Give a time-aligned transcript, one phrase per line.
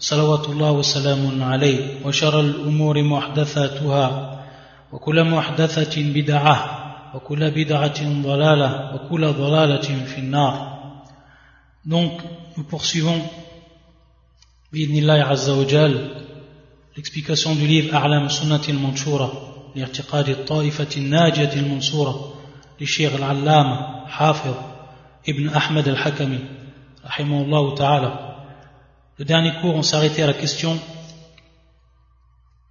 [0.00, 4.40] صلوات الله وسلام عليه وشر الأمور محدثاتها
[4.92, 6.80] وكل محدثة بدعة
[7.14, 10.70] وكل بدعة ضلالة وكل ضلالة في النار
[11.84, 12.12] Donc,
[12.56, 13.20] nous poursuivons
[14.72, 16.10] بإذن عز وجل
[16.96, 19.32] l'explication du livre أعلام سنة المنشورة
[19.76, 22.34] لاعتقاد الطائفة الناجية المنصورة
[22.80, 24.54] للشيخ العلامة حافظ
[25.28, 26.38] ابن أحمد الحكمي
[27.06, 28.29] رحمه الله تعالى
[29.20, 30.80] Le dernier cours, on s'est arrêté à la question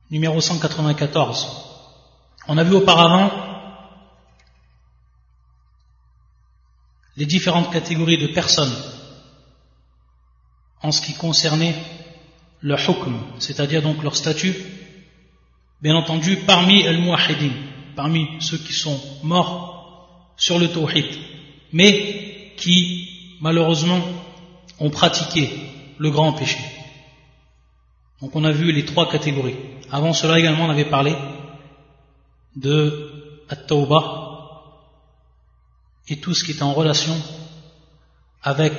[0.10, 1.48] numéro 194.
[2.48, 3.30] On a vu auparavant
[7.18, 8.76] les différentes catégories de personnes
[10.82, 11.76] en ce qui concernait
[12.62, 14.56] le hukm, c'est-à-dire donc leur statut,
[15.84, 17.54] bien entendu parmi al muahidin
[17.96, 21.16] parmi ceux qui sont morts sur le tawhid,
[21.74, 24.02] mais qui malheureusement
[24.80, 26.59] ont pratiqué le grand péché.
[28.21, 29.57] Donc on a vu les trois catégories.
[29.91, 31.15] Avant cela également on avait parlé
[32.57, 33.11] de
[33.49, 34.05] at-tawbah
[36.09, 37.17] et tout ce qui est en relation
[38.43, 38.73] avec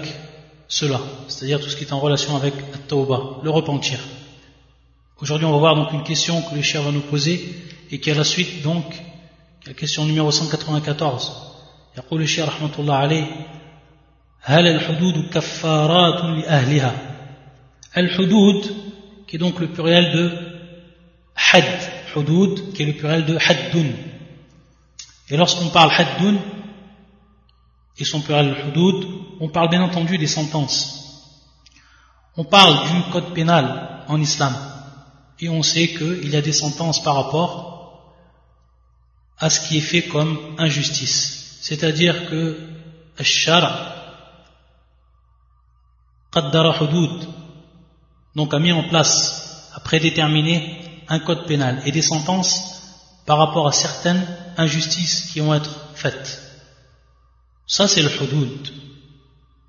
[0.67, 4.00] cela, c'est-à-dire tout ce qui est en relation avec at-tawbah, le repentir.
[5.22, 7.55] Aujourd'hui on va voir donc une question que le cher va nous poser
[7.91, 8.86] et qui est la suite donc
[9.67, 11.41] la question numéro 194.
[11.97, 13.25] يقول الشيخ رحمة الله عليه
[14.41, 17.08] هل الحدود كفارات لأهلها
[17.92, 18.74] Al-Hudud,
[19.27, 20.33] qui est donc le pluriel de
[21.52, 21.64] Had,
[22.14, 23.92] Hudud, qui est le pluriel de Haddun.
[25.28, 26.38] Et lorsqu'on parle Haddun,
[27.98, 29.06] et son pluriel Hudud,
[29.41, 31.00] on parle bien entendu des sentences.
[32.37, 34.54] On parle du code pénal en islam.
[35.41, 38.15] Et on sait qu'il y a des sentences par rapport
[39.38, 41.59] à ce qui est fait comme injustice.
[41.62, 42.59] C'est-à-dire que
[43.19, 43.94] Ash-Shara,
[46.31, 47.26] Qaddara Hudud,
[48.34, 52.80] donc a mis en place, a prédéterminé un code pénal et des sentences
[53.26, 54.26] par rapport à certaines
[54.56, 56.41] injustices qui vont être faites.
[57.66, 58.68] Ça c'est le hudud.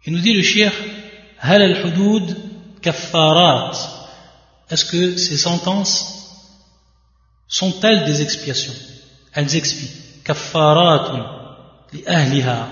[0.06, 0.72] Il nous dit le shir,
[1.40, 2.36] hal al-hudud
[2.82, 3.72] kaffarat?
[4.70, 6.48] Est-ce que ces sentences
[7.48, 8.74] sont-elles des expiations?
[9.34, 9.92] Elles expient.
[10.24, 11.26] Kaffaratun
[11.94, 12.68] li ahliha.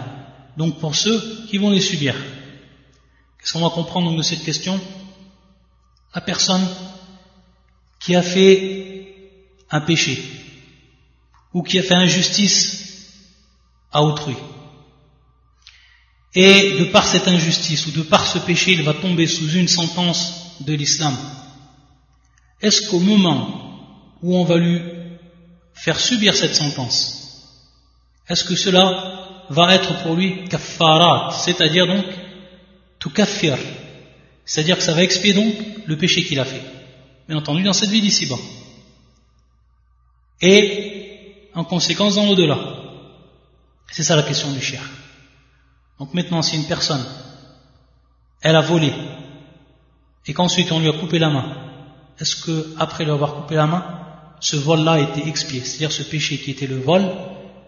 [0.57, 2.15] Donc pour ceux qui vont les subir.
[3.39, 4.79] Qu'est-ce qu'on va comprendre de cette question?
[6.13, 6.67] La personne
[7.99, 9.15] qui a fait
[9.69, 10.21] un péché
[11.53, 12.79] ou qui a fait injustice
[13.91, 14.35] à autrui.
[16.35, 19.67] Et de par cette injustice ou de par ce péché, il va tomber sous une
[19.67, 21.15] sentence de l'islam.
[22.61, 24.81] Est-ce qu'au moment où on va lui
[25.73, 27.19] faire subir cette sentence,
[28.27, 32.05] est-ce que cela va être pour lui kaffarat, c'est-à-dire donc
[32.99, 33.57] tout kaffir,
[34.49, 35.53] c'est-à-dire que ça va expier donc
[35.85, 36.63] le péché qu'il a fait.
[37.27, 38.39] Bien entendu, dans cette vie d'ici-bas.
[40.41, 42.57] Et, en conséquence, dans l'au-delà.
[43.91, 44.81] C'est ça la question du cher.
[45.99, 47.05] Donc maintenant, si une personne,
[48.41, 48.91] elle a volé,
[50.25, 51.45] et qu'ensuite on lui a coupé la main,
[52.19, 53.85] est-ce que, après lui avoir coupé la main,
[54.39, 55.59] ce vol-là a été expié?
[55.59, 57.03] C'est-à-dire ce péché qui était le vol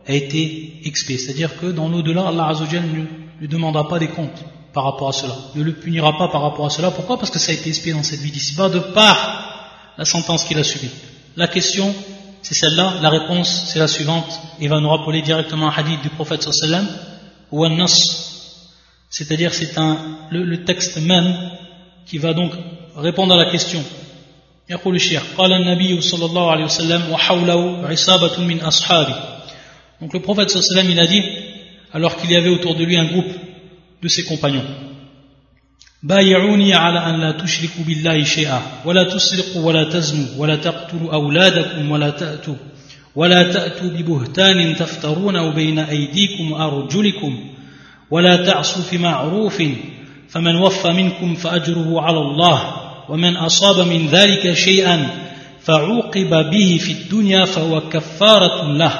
[0.07, 1.19] a été expié.
[1.19, 3.05] C'est-à-dire que dans l'au-delà, Allah Azzawajal ne
[3.39, 6.66] lui demandera pas des comptes par rapport à cela, ne le punira pas par rapport
[6.66, 6.90] à cela.
[6.90, 10.44] Pourquoi Parce que ça a été expié dans cette vie d'ici-bas de par la sentence
[10.44, 10.90] qu'il a subie.
[11.36, 11.94] La question,
[12.42, 14.38] c'est celle-là, la réponse, c'est la suivante.
[14.60, 16.86] Il va nous rappeler directement un hadith du prophète sallam
[17.50, 17.86] ou un nas,
[19.08, 19.98] c'est-à-dire c'est un,
[20.30, 21.34] le, texte même
[22.04, 22.52] qui va donc
[22.96, 23.82] répondre à la question.
[24.68, 29.14] يقول الشيخ قال النبي صلى الله عليه وسلم وحوله عصابة من أصحابه
[30.00, 31.22] donc le prophète sallam il a dit
[31.92, 33.32] alors qu'il y avait autour de lui un groupe
[34.01, 34.65] de ses compagnons.
[36.03, 42.09] بايعوني على أن لا تشركوا بالله شيئا ولا تسرقوا ولا تزنوا ولا تقتلوا أولادكم ولا
[42.09, 42.55] تأتوا
[43.15, 47.39] ولا تأتوا ببهتان تفترونه بين أيديكم وأرجلكم
[48.11, 49.63] ولا تعصوا في معروف
[50.29, 52.73] فمن وفى منكم فأجره على الله
[53.09, 55.09] ومن أصاب من ذلك شيئا
[55.63, 58.99] فعوقب به في الدنيا فهو كفارة له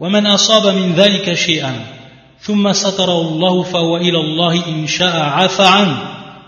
[0.00, 1.97] ومن أصاب من ذلك شيئا
[2.40, 5.98] ثم ستره الله فهو إلى الله إن شاء عفى عنه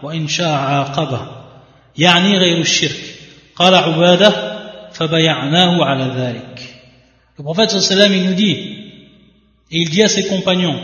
[0.03, 1.21] وإن شاء عاقبه
[1.99, 3.15] يعني غير الشرك
[3.57, 4.61] قال عبادة
[4.93, 6.61] فبيعناه على ذلك
[7.39, 8.53] Le prophète sallam il nous dit
[9.71, 10.79] et il dit à ses compagnons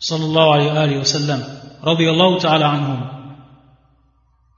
[0.00, 1.40] sallallahu alayhi wa sallam
[1.82, 3.00] radiyallahu ta'ala anhum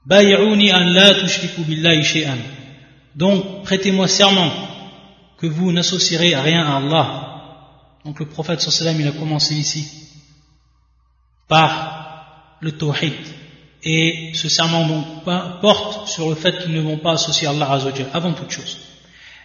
[0.07, 2.37] Bay'uni an la tushriku billahi shay'an
[3.15, 4.51] Donc prêtez-moi serment
[5.37, 7.24] que vous n'associerez rien à Allah.
[8.05, 9.87] Donc le prophète sallam il a commencé ici
[11.47, 13.13] par le tawhid
[13.83, 15.05] et ce serment donc
[15.61, 18.79] porte sur le fait qu'ils ne vont pas associer Allah Azzawajal avant toute chose.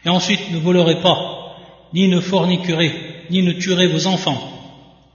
[0.05, 1.57] Et ensuite, ne volerez pas,
[1.93, 4.41] ni ne forniquerez, ni ne tuerez vos enfants,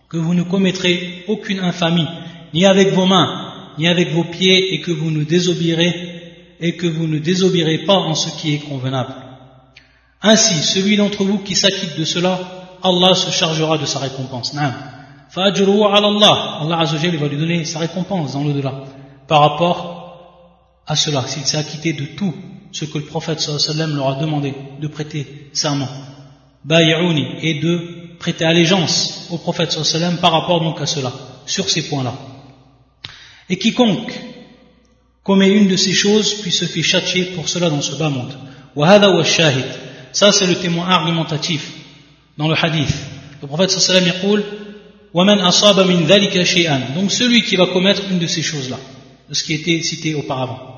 [0.10, 2.08] que vous ne commettrez aucune infamie,
[2.54, 6.86] ni avec vos mains, ni avec vos pieds, et que vous ne désobéirez, et que
[6.86, 9.16] vous ne désobéirez pas en ce qui est convenable.
[10.22, 14.56] Ainsi, celui d'entre vous qui s'acquitte de cela, Allah se chargera de sa récompense.
[14.56, 14.72] Allah,
[15.36, 18.84] Allah va lui donner sa récompense dans l'au-delà
[19.28, 22.34] par rapport à cela, s'il s'est acquitté de tout
[22.72, 25.88] ce que le prophète sallam leur a demandé de prêter serment,
[26.70, 31.12] et de prêter allégeance au prophète sallam par rapport donc à cela,
[31.48, 32.14] sur ces points-là.
[33.50, 34.14] Et quiconque
[35.24, 38.38] commet une de ces choses, puis se fait châtier pour cela dans ce bas monde.
[40.12, 41.85] Ça, c'est le témoin argumentatif
[42.39, 42.95] dans le hadith.
[43.43, 44.13] Le prophète sallam dit
[46.95, 48.79] Donc celui qui va commettre une de ces choses-là
[49.29, 50.71] de ce qui était cité auparavant.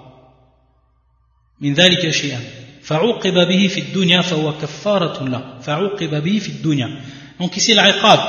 [1.62, 2.40] من ذلك شيئا
[2.82, 7.00] فعوقب به في الدنيا فهو كفارة له فعوقب به في الدنيا
[7.38, 8.20] donc ici العقاب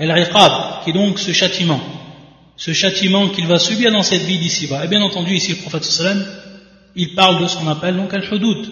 [0.00, 1.80] العقاب qui est donc ce châtiment
[2.56, 5.84] ce châtiment qu'il va subir dans cette vie d'ici-bas et bien entendu ici le prophète
[5.84, 6.24] sallam
[6.94, 8.68] il parle de ce qu'on appelle donc al-hudud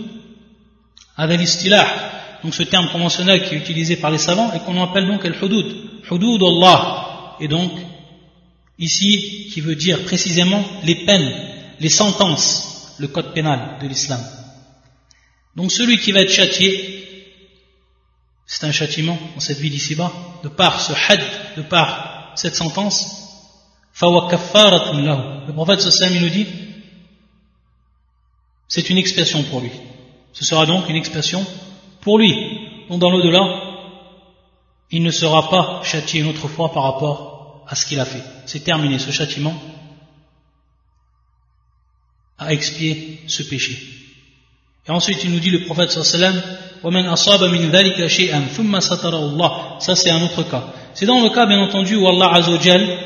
[1.17, 2.14] هذا الاصطلاح
[2.46, 5.66] donc ce terme conventionnel qui est utilisé par les savants et qu'on appelle donc al-hudud
[6.12, 7.72] hudud Allah et donc
[8.78, 11.34] ici qui veut dire précisément les peines,
[11.80, 14.20] les sentences, le code pénal de l'islam.
[15.56, 17.34] Donc celui qui va être châtié,
[18.46, 20.14] c'est un châtiment dans cette vie d'ici-bas,
[20.44, 21.24] de par ce had,
[21.58, 23.24] de par cette sentence,
[24.00, 26.46] le prophète sallam nous dit,
[28.68, 29.72] c'est une expiation pour lui.
[30.32, 31.44] Ce sera donc une expiation
[32.06, 32.34] pour lui.
[32.88, 33.44] Donc dans l'au-delà,
[34.92, 38.24] il ne sera pas châtié une autre fois par rapport à ce qu'il a fait.
[38.46, 39.56] C'est terminé, ce châtiment
[42.38, 43.76] a expié ce péché.
[44.88, 46.42] Et ensuite, il nous dit le prophète sallallahu
[49.80, 50.64] Ça, c'est un autre cas.
[50.94, 53.00] C'est dans le cas, bien entendu, où Allah azawajal,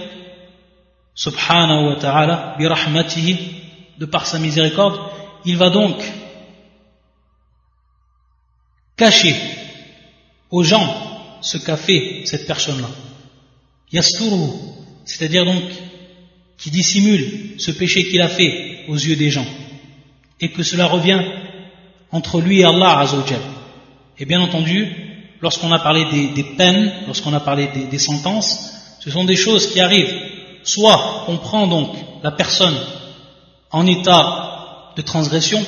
[1.15, 4.99] subhanahu wa ta'ala, de par sa miséricorde,
[5.45, 5.95] il va donc
[8.99, 9.35] cacher
[10.51, 10.87] aux gens
[11.41, 12.89] ce qu'a fait cette personne-là
[13.91, 14.51] yasturu,
[15.05, 15.63] c'est-à-dire donc
[16.57, 19.45] qui dissimule ce péché qu'il a fait aux yeux des gens,
[20.39, 21.21] et que cela revient
[22.11, 23.39] entre lui et Allah Azzawajal.
[24.17, 24.87] Et bien entendu,
[25.41, 26.05] lorsqu'on a parlé
[26.35, 30.13] des, peines, lorsqu'on a parlé des, sentences, ce sont des choses qui arrivent.
[30.63, 32.75] Soit on prend donc la personne
[33.71, 35.65] en état de transgression,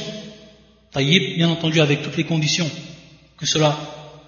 [0.91, 2.69] taïb, bien entendu avec toutes les conditions
[3.41, 3.75] que cela,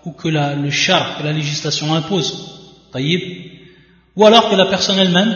[0.05, 3.21] ou que la, le char, que la législation impose, taïb,
[4.15, 5.35] ou alors que la personne elle-même,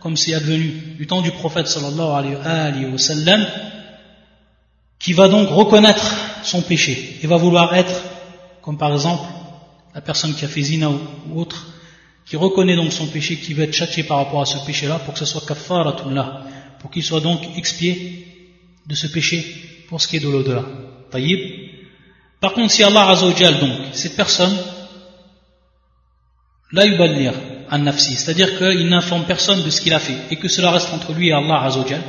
[0.00, 0.68] comme c'est advenu
[0.98, 3.44] du temps du prophète sallallahu alayhi wa sallam,
[4.98, 8.02] qui va donc reconnaître son péché et va vouloir être,
[8.60, 9.24] comme par exemple
[9.94, 11.68] la personne qui a fait zina ou, autre,
[12.26, 15.14] qui reconnaît donc son péché, qui va être châtié par rapport à ce péché-là, pour
[15.14, 16.42] que ce soit kafaratullah,
[16.80, 18.26] pour qu'il soit donc expié
[18.86, 19.42] de ce péché
[19.88, 20.64] pour ce qui est de l'au-delà.
[22.40, 24.56] Par contre, si Allah Azzawajal, donc, cette personne,
[26.72, 27.32] la yuballir,
[27.96, 31.28] c'est-à-dire qu'il n'informe personne de ce qu'il a fait et que cela reste entre lui
[31.28, 32.02] et Allah Azzawajal.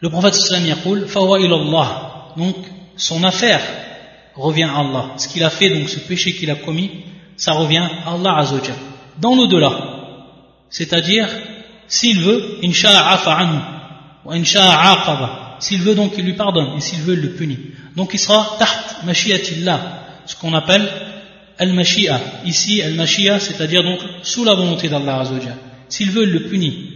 [0.00, 2.34] Le prophète sallam yaqul fawa ilallah.
[2.36, 2.56] Donc
[2.96, 3.62] son affaire
[4.34, 5.04] revient à Allah.
[5.16, 7.04] Ce qu'il a fait, donc ce péché qu'il a commis,
[7.36, 8.76] ça revient à Allah Azzawajal.
[9.18, 9.70] Dans l'au-delà,
[10.68, 11.28] c'est-à-dire
[11.88, 13.60] s'il veut, insha'a anhu
[14.24, 15.45] ou insha'a aqaba.
[15.58, 17.58] S'il veut donc il lui pardonne et s'il veut il le punit.
[17.96, 20.88] Donc il sera taht mashiatillah, ce qu'on appelle
[21.58, 22.20] al-mashia.
[22.44, 25.24] Ici, al-mashia, c'est-à-dire donc sous la volonté d'Allah.
[25.88, 26.90] S'il veut, il le punit.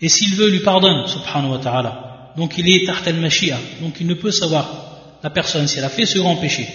[0.00, 2.32] Et s'il veut, il lui pardonne, subhanahu wa ta'ala.
[2.36, 3.58] Donc il est taht al-mashia.
[3.80, 6.68] Donc il ne peut savoir, la personne, si elle a fait ce grand péché,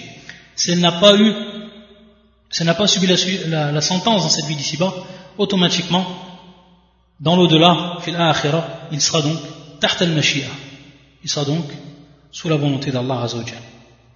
[0.56, 1.34] si elle n'a pas eu,
[2.50, 3.08] si elle n'a pas subi
[3.48, 4.94] la, la, sentence dans cette vie d'ici-bas,
[5.38, 6.06] automatiquement,
[7.20, 8.18] dans l'au-delà, fil
[8.92, 9.38] il sera donc
[9.80, 10.48] taht al-mashia.
[11.24, 11.66] Il sera donc
[12.32, 13.62] sous la volonté d'Allah Azzawajal.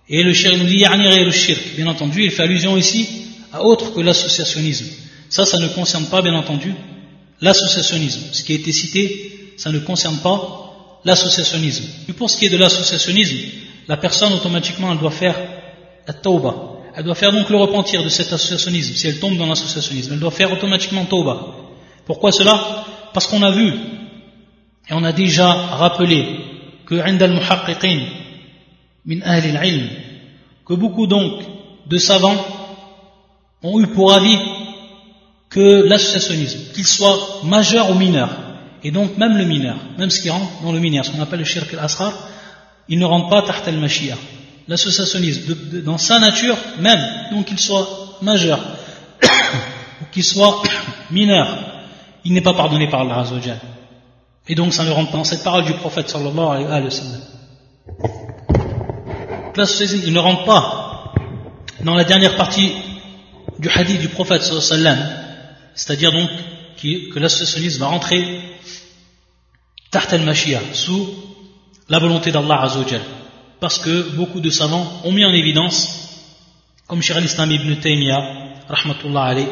[0.10, 1.76] Et le shirk nous dit le shirk.
[1.76, 3.08] Bien entendu, il fait allusion ici
[3.54, 4.86] à autre que l'associationnisme.
[5.30, 6.74] Ça, ça ne concerne pas, bien entendu,
[7.42, 8.22] l'associationnisme.
[8.32, 11.86] Ce qui a été cité, ça ne concerne pas l'associationnisme.
[12.10, 13.38] Et pour ce qui est de l'associationnisme,
[13.88, 15.36] la personne automatiquement elle doit faire
[16.08, 16.56] la tauba.
[16.96, 18.96] Elle doit faire donc le repentir de cet associationnisme.
[18.96, 21.56] Si elle tombe dans l'associationnisme, elle doit faire automatiquement tauba.
[22.06, 22.86] Pourquoi cela?
[23.14, 23.74] Parce qu'on a vu
[24.90, 26.26] et on a déjà rappelé
[26.88, 26.96] que
[30.65, 31.41] que beaucoup donc
[31.88, 32.46] de savants
[33.63, 34.38] ont eu pour avis
[35.50, 38.29] que l'associationnisme, qu'il soit majeur ou mineur,
[38.84, 41.39] et donc même le mineur, même ce qui rentre dans le mineur, ce qu'on appelle
[41.39, 42.13] le shirk al-asrar,
[42.89, 44.15] il ne rentre pas tahta al-mashia.
[44.67, 47.01] L'associationnisme, dans sa nature même,
[47.32, 48.60] donc qu'il soit majeur
[50.01, 50.62] ou qu'il soit
[51.12, 51.48] mineur,
[52.25, 53.60] il n'est pas pardonné par Allah Azzawajal.
[54.50, 57.22] Et donc ça ne rentre pas dans cette parole du prophète sallallahu alayhi wa sallam.
[59.56, 61.13] L'associationnisme ne rentre pas
[61.84, 62.72] dans la dernière partie
[63.60, 65.10] du hadith du prophète sallallahu alayhi wa sallam,
[65.75, 66.30] c'est-à-dire donc
[66.82, 68.42] que l'associationnisme va rentrer
[69.92, 71.08] taht al-mashia, sous
[71.89, 73.01] la volonté d'Allah Azzawajal.
[73.60, 76.36] Parce que beaucoup de savants ont mis en évidence,
[76.88, 78.22] comme Shir al-Islam ibn Taymiyyah,
[78.70, 79.48] rahmatullah alayh,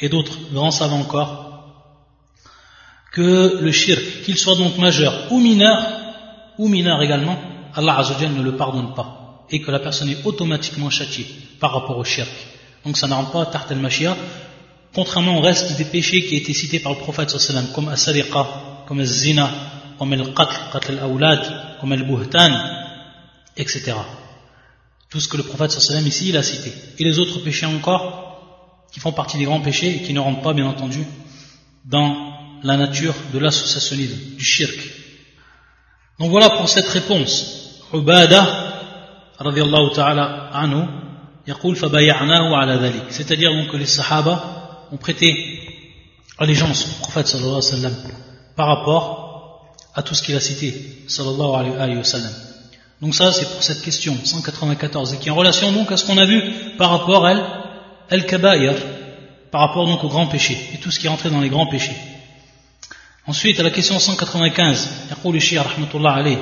[0.00, 1.39] et d'autres grands savants encore,
[3.12, 5.78] que le shirk, qu'il soit donc majeur ou mineur,
[6.58, 7.38] ou mineur également,
[7.74, 11.26] Allah Azzawajal ne le pardonne pas, et que la personne est automatiquement châtiée
[11.58, 12.30] par rapport au shirk.
[12.84, 14.16] Donc ça ne rentre pas taht al-mashia,
[14.94, 18.46] contrairement au reste des péchés qui étaient cités par le prophète sallam, comme as-sadiqa,
[18.86, 19.50] comme az-zina,
[19.98, 22.52] comme al-qatl, qatl al-awlad, comme al-buhtan,
[23.56, 23.92] etc.
[25.10, 26.72] Tout ce que le prophète sallam ici il a cité.
[26.98, 30.42] Et les autres péchés encore, qui font partie des grands péchés et qui ne rentrent
[30.42, 31.04] pas bien entendu
[31.84, 32.29] dans
[32.62, 34.78] la nature de l'associationnisme, du shirk.
[36.18, 37.86] Donc voilà pour cette réponse.
[37.92, 38.74] Ubada,
[39.38, 40.84] radiallahu ta'ala anhu,
[43.10, 45.34] c'est-à-dire donc que les sahaba ont prêté
[46.38, 47.94] allégeance au prophète sallallahu alayhi wa sallam
[48.56, 52.32] par rapport à tout ce qu'il a cité sallallahu alayhi wa sallam.
[53.00, 56.04] Donc ça c'est pour cette question 194 et qui est en relation donc à ce
[56.04, 56.42] qu'on a vu
[56.76, 57.34] par rapport à
[58.10, 58.74] al-kabair
[59.50, 61.66] par rapport donc au grand péché et tout ce qui est rentré dans les grands
[61.66, 61.96] péchés.
[63.26, 66.38] Ensuite à la question 195 يقول الشيخ رحمة الله عليه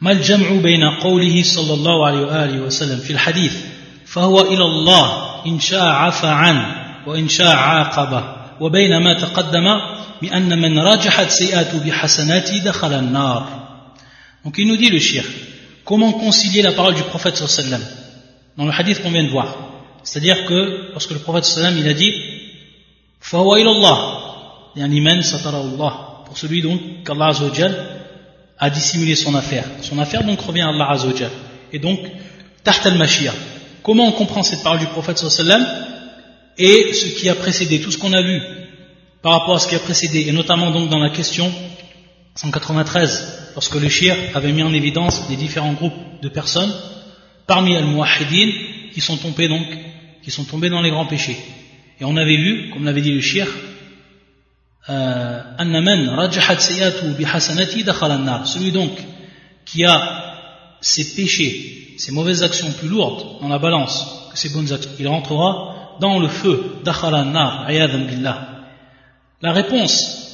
[0.00, 3.54] ما الجمع بين قوله صلى الله عليه وآله وسلم في الحديث؟
[4.06, 8.36] فهو إلى الله إن شاء عفى عنه وإن شاء عاقبه.
[8.60, 9.66] وبين ما تقدم
[10.22, 13.66] بأن من راجحت سيئاته بحسناته دخل النار.
[14.44, 15.24] Donc il nous dit le shir,
[15.84, 17.82] comment concilier la parole du prophète sallam
[18.56, 19.48] dans le hadith qu'on vient de voir.
[20.04, 22.12] C'est-à-dire que lorsque le prophète sallam il a dit
[23.20, 24.15] فهو إلى الله
[24.76, 27.32] Il y a un liman satarallah, pour celui donc qu'Allah
[28.58, 29.64] a dissimulé son affaire.
[29.80, 31.30] Son affaire donc revient à Allah Azzawajal.
[31.72, 31.98] Et donc,
[32.62, 33.32] tahta al-mashia.
[33.82, 35.64] Comment on comprend cette parole du prophète sallam
[36.58, 38.38] et ce qui a précédé, tout ce qu'on a vu
[39.22, 41.50] par rapport à ce qui a précédé, et notamment donc dans la question
[42.34, 46.72] 193, lorsque le shir avait mis en évidence les différents groupes de personnes
[47.46, 48.50] parmi al-muwahidin
[48.92, 49.66] qui sont tombés donc,
[50.22, 51.38] qui sont tombés dans les grands péchés.
[51.98, 53.46] Et on avait vu, comme l'avait dit le shir,
[58.46, 58.92] celui donc
[59.64, 64.72] qui a ses péchés, ses mauvaises actions plus lourdes dans la balance que ses bonnes
[64.72, 66.76] actions, il rentrera dans le feu.
[69.42, 70.26] La réponse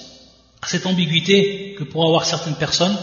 [0.60, 2.96] à cette ambiguïté que pourraient avoir certaines personnes,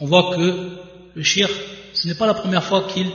[0.00, 0.78] on voit que
[1.14, 1.48] le shir,
[1.94, 3.08] ce n'est pas la première fois qu'il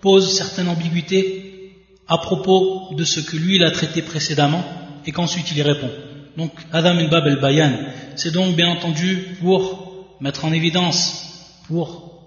[0.00, 1.72] pose certaines ambiguïtés
[2.06, 4.64] à propos de ce que lui il a traité précédemment
[5.04, 5.90] et qu'ensuite il y répond.
[6.37, 7.73] Donc, Adam al-Bab al-Bayan,
[8.15, 12.23] c'est donc bien entendu pour mettre en évidence, pour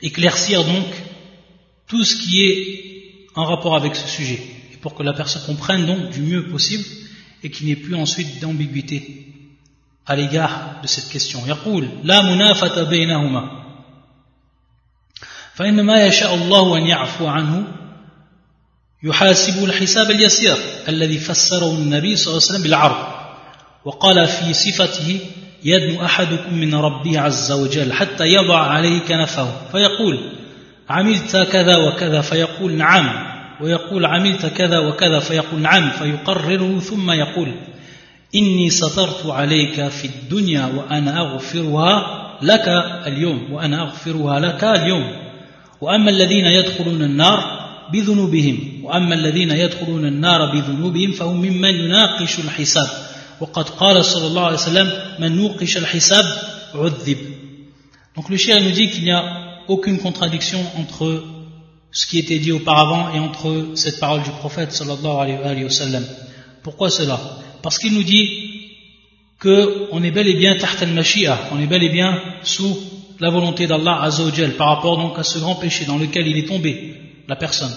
[0.00, 0.86] éclaircir donc
[1.86, 2.86] tout ce qui est
[3.34, 4.40] en rapport avec ce sujet,
[4.72, 6.84] et pour que la personne comprenne donc du mieux possible
[7.42, 9.26] et qu'il n'y ait plus ensuite d'ambiguïté
[10.06, 11.46] à l'égard de cette question.
[11.46, 13.66] يقول لا منافة بينهما
[15.54, 17.66] فإنما يشاء الله أن يعفو عنه
[19.03, 23.21] يحاسب الحساب اليسير الذي فسره النبي صلى الله عليه وسلم بالعرض.
[23.85, 25.19] وقال في صفته
[25.63, 30.19] يدنو أحدكم من ربه عز وجل حتى يضع عليه كنفه فيقول
[30.89, 33.31] عملت كذا وكذا فيقول نعم.
[33.61, 35.91] ويقول عملت كذا وكذا فيقول نعم.
[35.91, 37.51] فيقرره ثم يقول
[38.35, 42.67] إني سترت عليك في الدنيا وأنا أغفرها لك
[43.07, 45.11] اليوم وأنا أغفرها لك اليوم.
[45.81, 47.60] وأما الذين يدخلون النار
[47.92, 52.88] بذنوبهم وأما الذين يدخلون النار بذنوبهم فهم ممن يناقش الحساب
[53.40, 56.24] وقد قال صلى الله عليه وسلم من نوقش الحساب
[56.74, 57.18] عذب
[58.16, 59.24] Donc le shir nous dit qu'il n'y a
[59.68, 61.22] aucune contradiction entre
[61.92, 66.04] ce qui était dit auparavant et entre cette parole du prophète sallallahu alayhi wa sallam.
[66.62, 67.20] Pourquoi cela
[67.62, 68.26] Parce qu'il nous dit
[69.40, 72.76] qu'on est bel et bien taht al-mashia, on est bel et bien sous
[73.20, 76.48] la volonté d'Allah Azzawajal par rapport donc à ce grand péché dans lequel il est
[76.48, 76.94] tombé,
[77.31, 77.73] la personne.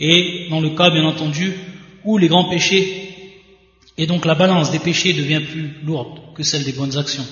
[0.00, 1.54] Et dans le cas, bien entendu,
[2.02, 2.82] où les grands péchés,
[3.98, 7.26] et donc la balance des péchés devient plus lourde que celle des bonnes actions.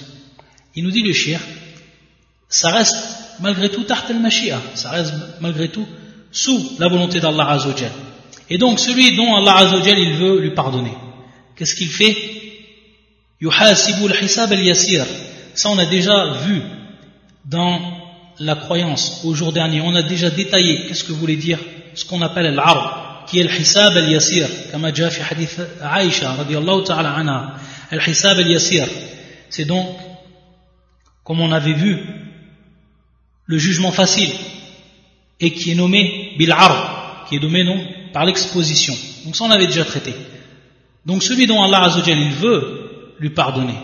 [0.74, 1.40] Il nous dit le shir,
[2.48, 2.98] ça reste
[3.40, 5.86] malgré tout tart al-mashia, ça reste malgré tout
[6.30, 7.92] sous la volonté d'Allah Azzawajal.
[8.50, 10.96] Et donc celui dont Allah Azzawajal il veut lui pardonner,
[11.56, 12.14] qu'est-ce qu'il fait?
[13.42, 15.06] Al-hisab al-yasir.
[15.54, 16.60] Ça on a déjà vu
[17.44, 18.03] dans
[18.40, 21.58] la croyance au jour dernier, on a déjà détaillé qu'est-ce que voulait dire
[21.94, 22.60] ce qu'on appelle al
[23.26, 25.60] qui est le al-yasir, comme a déjà fait hadith.
[27.90, 28.86] Al-hisab al-yasir,
[29.48, 29.96] c'est donc,
[31.22, 31.98] comme on avait vu,
[33.46, 34.30] le jugement facile,
[35.40, 38.94] et qui est nommé bil-ar, qui est nommé non, par l'exposition.
[39.24, 40.14] Donc ça on avait déjà traité.
[41.06, 43.78] Donc celui dont Allah Azzawajal il veut lui pardonner,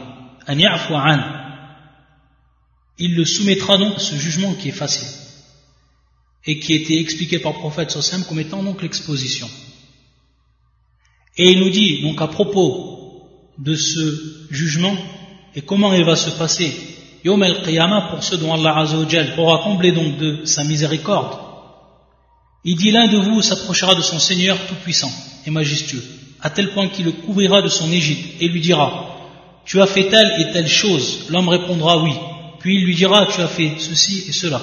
[0.49, 1.40] an
[3.01, 5.09] il le soumettra donc à ce jugement qui est facile
[6.47, 9.49] et qui été expliqué par le prophète Sossam comme étant donc l'exposition.
[11.37, 13.27] Et il nous dit donc à propos
[13.59, 14.97] de ce jugement
[15.55, 16.73] et comment il va se passer
[17.25, 21.39] Yom Qiyamah pour ceux dont Allah Azzawajal pourra combler donc de sa miséricorde.
[22.65, 25.13] Il dit l'un de vous s'approchera de son Seigneur tout-puissant
[25.47, 26.03] et majestueux,
[26.41, 29.17] à tel point qu'il le couvrira de son égide et lui dira
[29.65, 31.27] Tu as fait telle et telle chose.
[31.31, 32.13] L'homme répondra oui.
[32.60, 34.62] Puis il lui dira Tu as fait ceci et cela.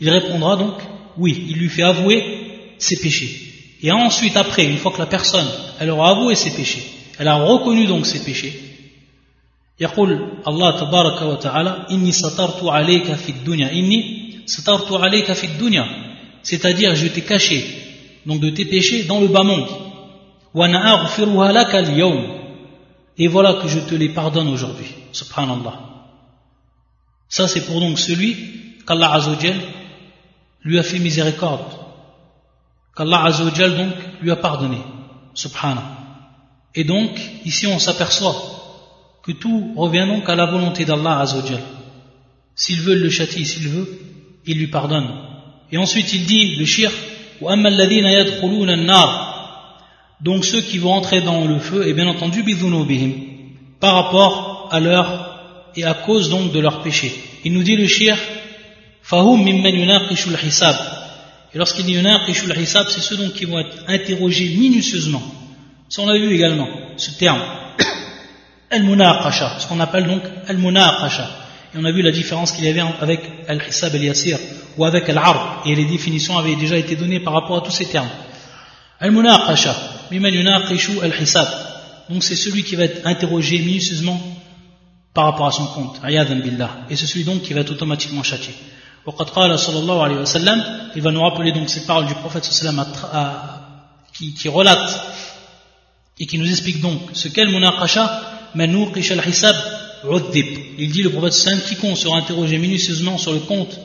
[0.00, 0.74] Il répondra donc
[1.18, 1.46] oui.
[1.48, 3.50] Il lui fait avouer ses péchés.
[3.82, 6.84] Et ensuite, après, une fois que la personne, elle aura avoué ses péchés,
[7.18, 8.52] elle a reconnu donc ses péchés,
[9.80, 15.86] يقول الله تبارك وتعالى إني سترت عليك في الدنيا إني سترت عليك في الدنيا
[16.42, 17.64] c'est-à-dire je t'ai caché
[18.26, 19.68] donc de tes péchés dans le bas monde
[23.18, 25.74] et voilà que je te les pardonne aujourd'hui subhanallah
[27.29, 28.35] ça c'est pour donc celui
[28.87, 29.55] qu'Allah Azzawajal
[30.63, 31.71] lui a fait miséricorde.
[32.95, 34.77] qu'Allah Azzawajal donc lui a pardonné.
[35.33, 35.97] Subhanallah.
[36.75, 38.35] Et donc ici on s'aperçoit
[39.23, 41.61] que tout revient donc à la volonté d'Allah Azzawajal.
[42.55, 43.99] S'il veut le châtie s'il veut
[44.45, 45.09] il lui pardonne.
[45.71, 46.91] Et ensuite il dit le shir
[50.21, 52.43] donc ceux qui vont entrer dans le feu et bien entendu
[53.79, 55.34] par rapport à leur
[55.75, 57.13] et à cause donc de leur péché.
[57.43, 58.17] Il nous dit le shir,
[59.05, 59.75] Fahum mimman
[60.43, 60.75] hisab.
[61.53, 65.21] Et lorsqu'il dit hisab, c'est ceux donc qui vont être interrogés minutieusement.
[65.89, 67.41] Ça on a vu également, ce terme.
[68.71, 71.29] Al-munaqasha, ce qu'on appelle donc al-munaqasha.
[71.73, 74.39] Et on a vu la différence qu'il y avait avec al-hisab al-yasir
[74.77, 75.67] ou avec al-arb.
[75.67, 78.09] Et les définitions avaient déjà été données par rapport à tous ces termes.
[78.99, 79.75] Al-munaqasha,
[80.09, 81.47] mimman yunaqishu al-hisab.
[82.09, 84.19] Donc c'est celui qui va être interrogé minutieusement
[85.15, 85.99] par rapport à son compte.
[86.89, 88.53] Et c'est celui donc qui va être automatiquement châtié.
[90.95, 92.85] Il va nous rappeler donc ces paroles du prophète sallam
[94.13, 95.01] qui, qui relate
[96.19, 98.21] et qui nous explique donc ce qu'est le munaqasha,
[98.55, 99.55] hisab
[100.77, 103.79] il dit le prophète sallam quiconque sera interrogé minutieusement sur le compte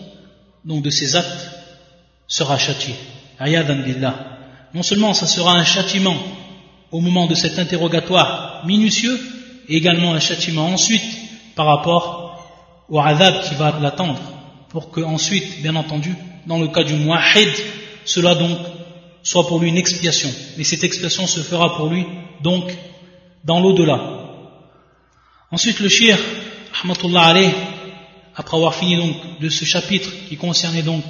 [0.65, 1.49] donc de ses actes
[2.27, 2.95] sera châtié.
[4.75, 6.17] Non seulement ça sera un châtiment
[6.91, 9.19] au moment de cet interrogatoire minutieux,
[9.69, 11.03] et également un châtiment ensuite
[11.55, 12.49] par rapport
[12.89, 14.19] au adab qui va l'attendre,
[14.69, 16.15] pour que ensuite, bien entendu,
[16.47, 17.51] dans le cas du muahid,
[18.05, 18.59] cela donc
[19.23, 20.31] soit pour lui une expiation.
[20.57, 22.07] Mais cette expiation se fera pour lui
[22.43, 22.65] donc
[23.45, 24.01] dans l'au-delà.
[25.51, 26.17] Ensuite, le shir,
[26.83, 27.35] Ahmadullah
[28.35, 31.03] après avoir fini donc de ce chapitre qui concernait donc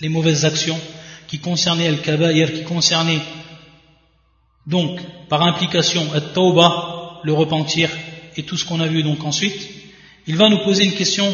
[0.00, 0.78] les mauvaises actions,
[1.26, 3.20] qui concernait al-kabair, qui concernait
[4.66, 6.93] donc par implication at-tawbah,
[7.24, 7.90] le repentir,
[8.36, 9.68] et tout ce qu'on a vu donc ensuite,
[10.26, 11.26] il va nous poser une question,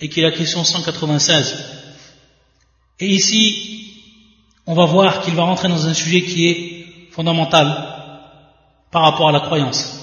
[0.00, 1.56] et qui est la question 196.
[3.00, 3.94] Et ici,
[4.66, 7.66] on va voir qu'il va rentrer dans un sujet qui est fondamental
[8.90, 9.94] par rapport à la croyance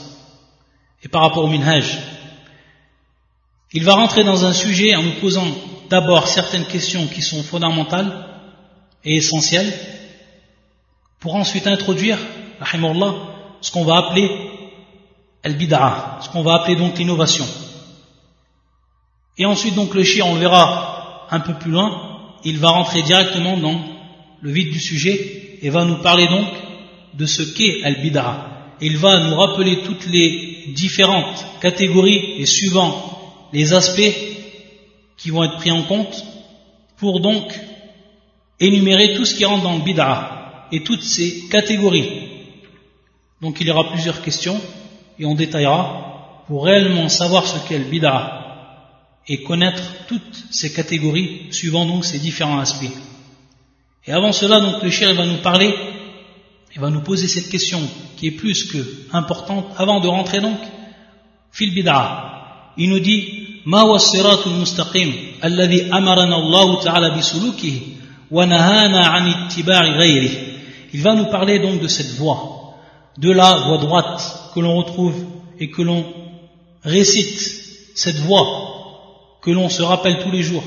[1.04, 1.98] et par rapport au minhaj.
[3.74, 5.48] Il va rentrer dans un sujet en nous posant
[5.89, 8.26] d'abord certaines questions qui sont fondamentales
[9.04, 9.74] et essentielles,
[11.19, 12.17] pour ensuite introduire,
[13.62, 14.54] ce qu'on va appeler
[15.45, 17.45] al-bid'a, ce qu'on va appeler donc l'innovation.
[19.38, 23.03] Et ensuite donc le chien, on le verra un peu plus loin, il va rentrer
[23.03, 23.79] directement dans
[24.41, 26.47] le vide du sujet et va nous parler donc
[27.13, 28.49] de ce qu'est al-bid'a.
[28.81, 34.15] Il va nous rappeler toutes les différentes catégories et suivant les aspects
[35.17, 36.25] qui vont être pris en compte
[36.97, 37.53] pour donc
[38.60, 42.10] énumérer tout ce qui rentre dans le bid'a et toutes ces catégories.
[43.41, 44.60] Donc il y aura plusieurs questions
[45.18, 48.40] et on détaillera pour réellement savoir ce qu'est le bid'a
[49.28, 52.96] et connaître toutes ces catégories suivant donc ces différents aspects.
[54.06, 55.74] Et avant cela, donc le shir va nous parler,
[56.74, 57.80] il va nous poser cette question
[58.16, 58.78] qui est plus que
[59.12, 60.59] importante avant de rentrer donc
[61.52, 62.72] fil bid'a.
[62.76, 67.80] Il nous dit ما هو الصراط المستقيم الذي أمرنا الله تعالى بسلوكه
[68.30, 70.30] ونهانا عن اتباع غيره.
[70.92, 72.53] Il va nous parler donc de cette voie,
[73.17, 75.15] de la voie droite que l'on retrouve
[75.60, 76.06] et que l'on
[76.84, 77.39] récite,
[77.95, 80.63] cette voie que l'on se rappelle tous les jours.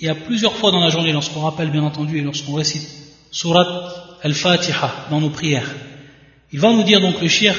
[0.00, 2.86] Il y a plusieurs fois dans la journée, lorsqu'on rappelle bien entendu et lorsqu'on récite
[3.30, 5.74] Surat al-Fatiha dans nos prières.
[6.52, 7.54] Il va nous dire donc le shir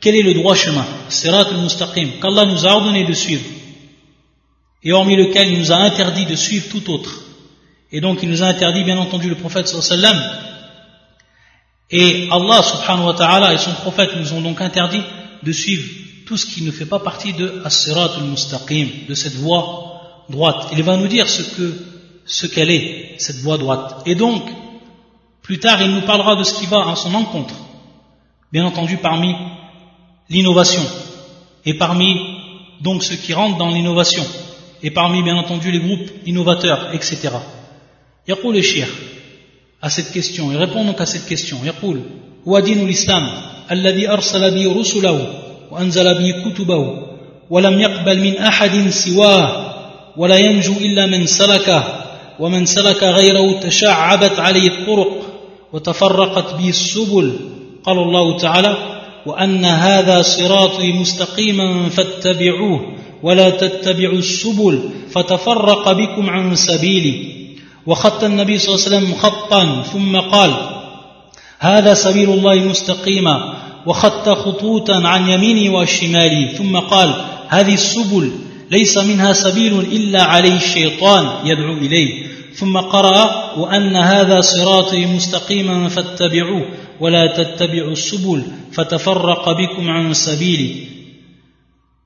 [0.00, 3.44] quel est le droit chemin, Sirat al-Mustaqim, qu'Allah nous a ordonné de suivre,
[4.82, 7.22] et hormis lequel il nous a interdit de suivre tout autre.
[7.92, 10.16] Et donc il nous a interdit bien entendu le prophète sallam,
[11.90, 15.02] et Allah subhanahu wa ta'ala et son prophète nous ont donc interdit
[15.42, 15.88] de suivre
[16.24, 20.68] tout ce qui ne fait pas partie de As-Sirat al-Mustaqim, de cette voie droite.
[20.72, 21.74] Il va nous dire ce que,
[22.24, 24.02] ce qu'elle est, cette voie droite.
[24.06, 24.44] Et donc,
[25.42, 27.54] plus tard, il nous parlera de ce qui va à son encontre.
[28.52, 29.34] Bien entendu, parmi
[30.28, 30.82] l'innovation.
[31.64, 32.16] Et parmi,
[32.80, 34.24] donc, ceux qui rentrent dans l'innovation.
[34.84, 37.30] Et parmi, bien entendu, les groupes innovateurs, etc.
[38.28, 38.86] Le shir
[39.82, 40.52] à cette question.
[40.52, 41.58] Il répond donc à cette question.
[41.64, 42.00] Yaqul,
[42.44, 43.26] wa l'islam,
[43.68, 45.40] alladhi arsala bi rusulahu
[45.70, 46.98] وأنزل به كتبه
[47.50, 49.74] ولم يقبل من أحد سواه
[50.16, 51.84] ولا ينجو إلا من سلكه
[52.40, 55.12] ومن سلك غيره تشعبت عليه الطرق
[55.72, 57.36] وتفرقت به السبل
[57.84, 58.76] قال الله تعالى
[59.26, 62.80] وأن هذا صراطي مستقيما فاتبعوه
[63.22, 67.39] ولا تتبعوا السبل فتفرق بكم عن سبيلي
[67.86, 70.52] وخط النبي صلى الله عليه وسلم خطا ثم قال
[71.58, 73.56] هذا سبيل الله مستقيما.
[73.86, 77.14] وخط خطوطا عن يميني وشمالي ثم قال
[77.48, 78.30] هذه السبل
[78.70, 82.26] ليس منها سبيل إلا عليه الشيطان يدعو إليه.
[82.54, 86.64] ثم قرأ وأن هذا صراطي مستقيما فاتبعوه
[87.00, 90.90] ولا تتبعوا السبل فتفرق بكم عن سبيلي.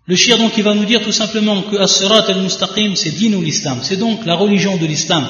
[0.06, 3.42] Le shir donc il va nous dire tout simplement que As-Sirat al-Mustaqim c'est din ou
[3.42, 5.24] l'islam, c'est donc la religion de l'islam.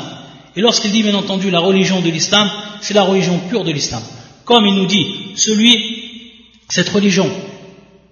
[0.56, 4.02] Et lorsqu'il dit bien entendu la religion de l'islam, c'est la religion pure de l'islam.
[4.44, 6.02] Comme il nous dit, celui
[6.68, 7.30] cette religion,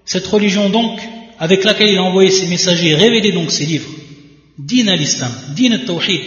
[0.05, 1.01] cette religion donc,
[1.39, 3.89] avec laquelle il a envoyé ses messagers, révélé donc ses livres,
[4.59, 6.21] din al-Islam, din al-Tawhid,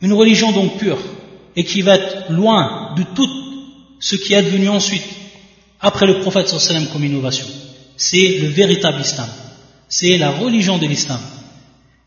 [0.00, 0.98] une religion donc pure,
[1.56, 3.28] et qui va être loin de tout
[4.00, 5.04] ce qui est advenu ensuite,
[5.80, 7.46] après le prophète sallam comme innovation.
[7.96, 9.28] C'est le véritable islam.
[9.88, 11.20] C'est la religion de l'islam.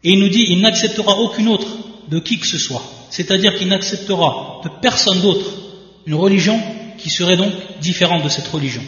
[0.04, 1.68] Et il nous dit, il n'acceptera aucune autre
[2.12, 2.84] de qui que ce soit.
[3.10, 5.50] C'est-à-dire qu'il n'acceptera de personne d'autre
[6.06, 6.60] une religion
[6.98, 8.84] qui serait donc différent de cette religion.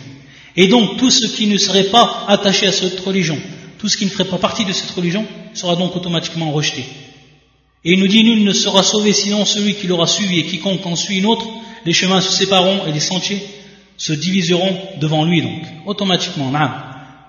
[0.55, 3.37] Et donc tout ce qui ne serait pas attaché à cette religion,
[3.79, 6.85] tout ce qui ne ferait pas partie de cette religion, sera donc automatiquement rejeté.
[7.85, 10.85] Et il nous dit, nul ne sera sauvé sinon celui qui l'aura suivi et quiconque
[10.85, 11.45] en suit une autre,
[11.85, 13.41] les chemins se sépareront et les sentiers
[13.97, 16.51] se diviseront devant lui donc, automatiquement.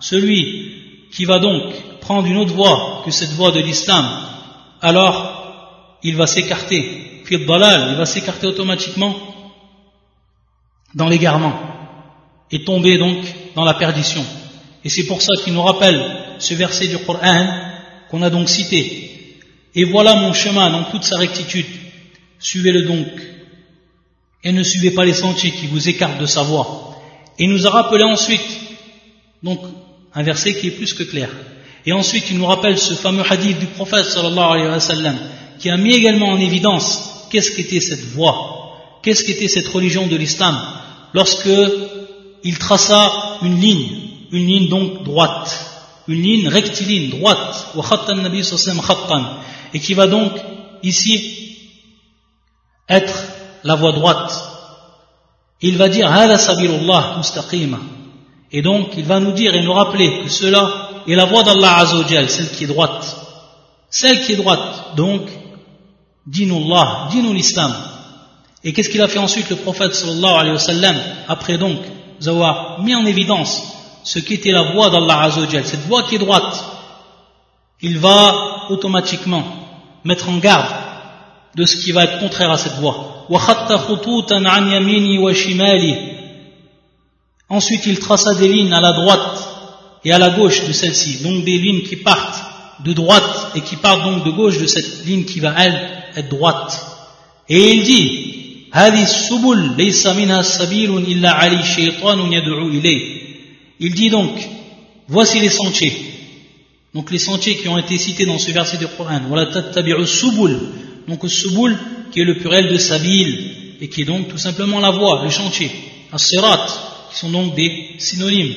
[0.01, 0.73] Celui
[1.13, 4.07] qui va donc prendre une autre voie que cette voie de l'islam,
[4.81, 5.34] alors
[6.05, 9.17] il va s'écarter, il va s'écarter automatiquement
[10.95, 11.59] dans l'égarement
[12.51, 13.25] et tomber donc
[13.57, 14.25] dans la perdition.
[14.85, 16.05] Et c'est pour ça qu'il nous rappelle
[16.39, 17.49] ce verset du Coran
[18.11, 19.41] qu'on a donc cité.
[19.75, 21.67] Et voilà mon chemin dans toute sa rectitude.
[22.39, 23.09] Suivez-le donc.
[24.45, 27.01] Et ne suivez pas les sentiers qui vous écartent de sa voie.
[27.39, 28.61] Et il nous a rappelé ensuite,
[29.43, 29.61] donc,
[30.15, 31.31] un verset qui est plus que clair.
[31.87, 35.19] Et ensuite, il nous rappelle ce fameux hadith du prophète sallallahu alayhi wa sallam,
[35.59, 40.17] qui a mis également en évidence qu'est-ce qu'était cette voie, qu'est-ce qu'était cette religion de
[40.17, 40.59] l'islam,
[41.13, 41.49] lorsque
[42.43, 43.89] il traça une ligne,
[44.31, 45.71] une ligne donc droite,
[46.07, 47.75] une ligne rectiligne, droite,
[49.73, 50.33] et qui va donc
[50.83, 51.57] ici
[52.89, 53.25] être
[53.65, 54.33] la voie droite.
[55.63, 56.13] Il va dire
[58.53, 61.85] et donc il va nous dire et nous rappeler que cela est la voie d'Allah
[62.29, 63.17] celle qui est droite.
[63.91, 65.23] Celle qui est droite, donc,
[66.27, 67.75] dinullah, dinul islam,
[68.63, 70.97] et qu'est-ce qu'il a fait ensuite le prophète sallallahu alayhi wa sallam,
[71.29, 71.79] après donc
[72.27, 73.63] avoir mis en évidence
[74.03, 76.65] ce qui était la voie d'Allah Azzawajal, cette voie qui est droite,
[77.81, 79.45] il va automatiquement
[80.05, 80.75] mettre en garde
[81.55, 83.27] de ce qui va être contraire à cette voie.
[87.49, 89.49] Ensuite, il traça des lignes à la droite
[90.05, 92.43] et à la gauche de celle-ci, donc des lignes qui partent
[92.85, 96.87] de droite et qui partent donc de gauche de cette ligne qui va, elle, droite.
[97.49, 98.35] Et il dit,
[103.81, 104.49] il dit donc,
[105.09, 105.93] voici les sentiers.
[106.95, 109.21] donc les sentiers qui ont été cités dans ce verset du Coran,
[111.07, 111.79] donc subul
[112.13, 115.31] qui est le pluriel de sabil et qui est donc tout simplement la voie, le
[115.31, 115.71] chantier,
[116.13, 116.67] as-sirat
[117.13, 118.55] qui sont donc des synonymes.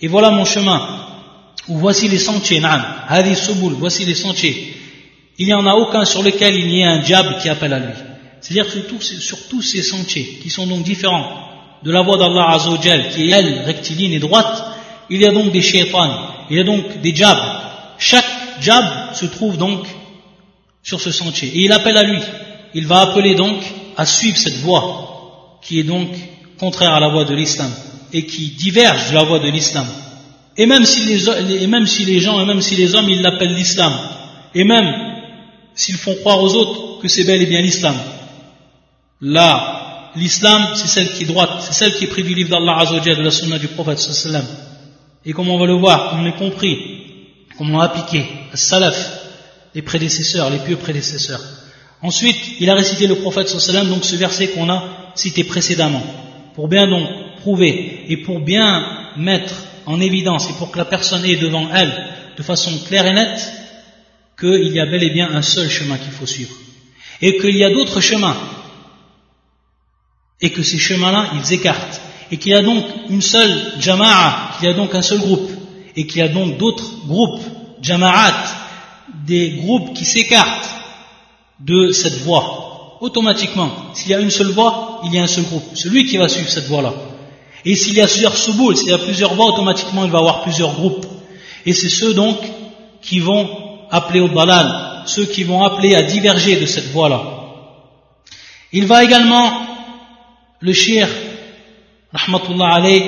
[0.00, 0.98] Et voilà mon chemin.
[1.68, 2.60] Ou voici les sentiers,
[3.34, 4.74] subul, voici les sentiers.
[5.42, 7.80] Il n'y en a aucun sur lequel il y ait un diable qui appelle à
[7.80, 7.92] lui.
[8.40, 11.26] C'est-à-dire sur, tous ces sentiers qui sont donc différents
[11.82, 14.64] de la voie d'Allah Azzawajal qui est elle rectiligne et droite,
[15.10, 16.12] il y a donc des shaitans,
[16.48, 17.40] il y a donc des diables.
[17.98, 19.84] Chaque diable se trouve donc
[20.84, 22.20] sur ce sentier et il appelle à lui.
[22.72, 23.58] Il va appeler donc
[23.96, 26.06] à suivre cette voie qui est donc
[26.56, 27.72] contraire à la voie de l'islam
[28.12, 29.88] et qui diverge de la voie de l'islam.
[30.56, 33.22] Et même si les, et même si les gens et même si les hommes ils
[33.22, 33.92] l'appellent l'islam
[34.54, 35.11] et même
[35.74, 37.96] s'ils font croire aux autres que c'est bel et bien l'islam.
[39.20, 42.78] Là, l'islam, c'est celle qui est droite, c'est celle qui est pris du livre d'Allah
[42.80, 44.44] Azzawajal, de la sunna du prophète sallam.
[45.24, 46.76] Et comme on va le voir, comme on l'a compris,
[47.56, 48.96] comme on l'a appliqué, salaf,
[49.74, 51.40] les prédécesseurs, les pieux prédécesseurs.
[52.02, 54.82] Ensuite, il a récité le prophète sallam, donc ce verset qu'on a
[55.14, 56.02] cité précédemment,
[56.54, 57.08] pour bien donc
[57.40, 59.54] prouver et pour bien mettre
[59.86, 61.92] en évidence et pour que la personne ait devant elle
[62.36, 63.61] de façon claire et nette
[64.42, 66.54] qu'il y a bel et bien un seul chemin qu'il faut suivre.
[67.20, 68.36] Et qu'il y a d'autres chemins.
[70.40, 72.00] Et que ces chemins-là, ils écartent.
[72.32, 75.48] Et qu'il y a donc une seule jama'a, qu'il y a donc un seul groupe.
[75.94, 77.42] Et qu'il y a donc d'autres groupes,
[77.80, 78.44] jama'at,
[79.26, 80.70] des groupes qui s'écartent
[81.60, 82.98] de cette voie.
[83.00, 85.64] Automatiquement, s'il y a une seule voie, il y a un seul groupe.
[85.74, 86.94] Celui qui va suivre cette voie-là.
[87.64, 90.20] Et s'il y a plusieurs subouls, s'il y a plusieurs voies, automatiquement il va y
[90.20, 91.06] avoir plusieurs groupes.
[91.64, 92.38] Et c'est ceux donc
[93.02, 93.61] qui vont
[93.92, 97.22] appeler au balal, ceux qui vont appeler à diverger de cette voie-là.
[98.72, 99.52] Il va également,
[100.60, 101.06] le shir,
[102.12, 103.02] rahmatullah alayh,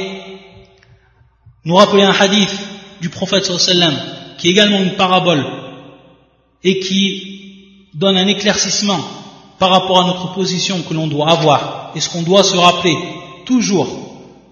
[1.65, 2.55] nous rappeler un hadith
[3.01, 3.95] du prophète sallam,
[4.37, 5.45] qui est également une parabole,
[6.63, 9.01] et qui donne un éclaircissement
[9.59, 12.97] par rapport à notre position que l'on doit avoir, et ce qu'on doit se rappeler
[13.47, 13.89] toujours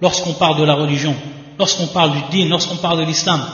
[0.01, 1.15] lorsqu'on parle de la religion,
[1.59, 3.45] lorsqu'on parle du din, lorsqu'on parle de l'islam.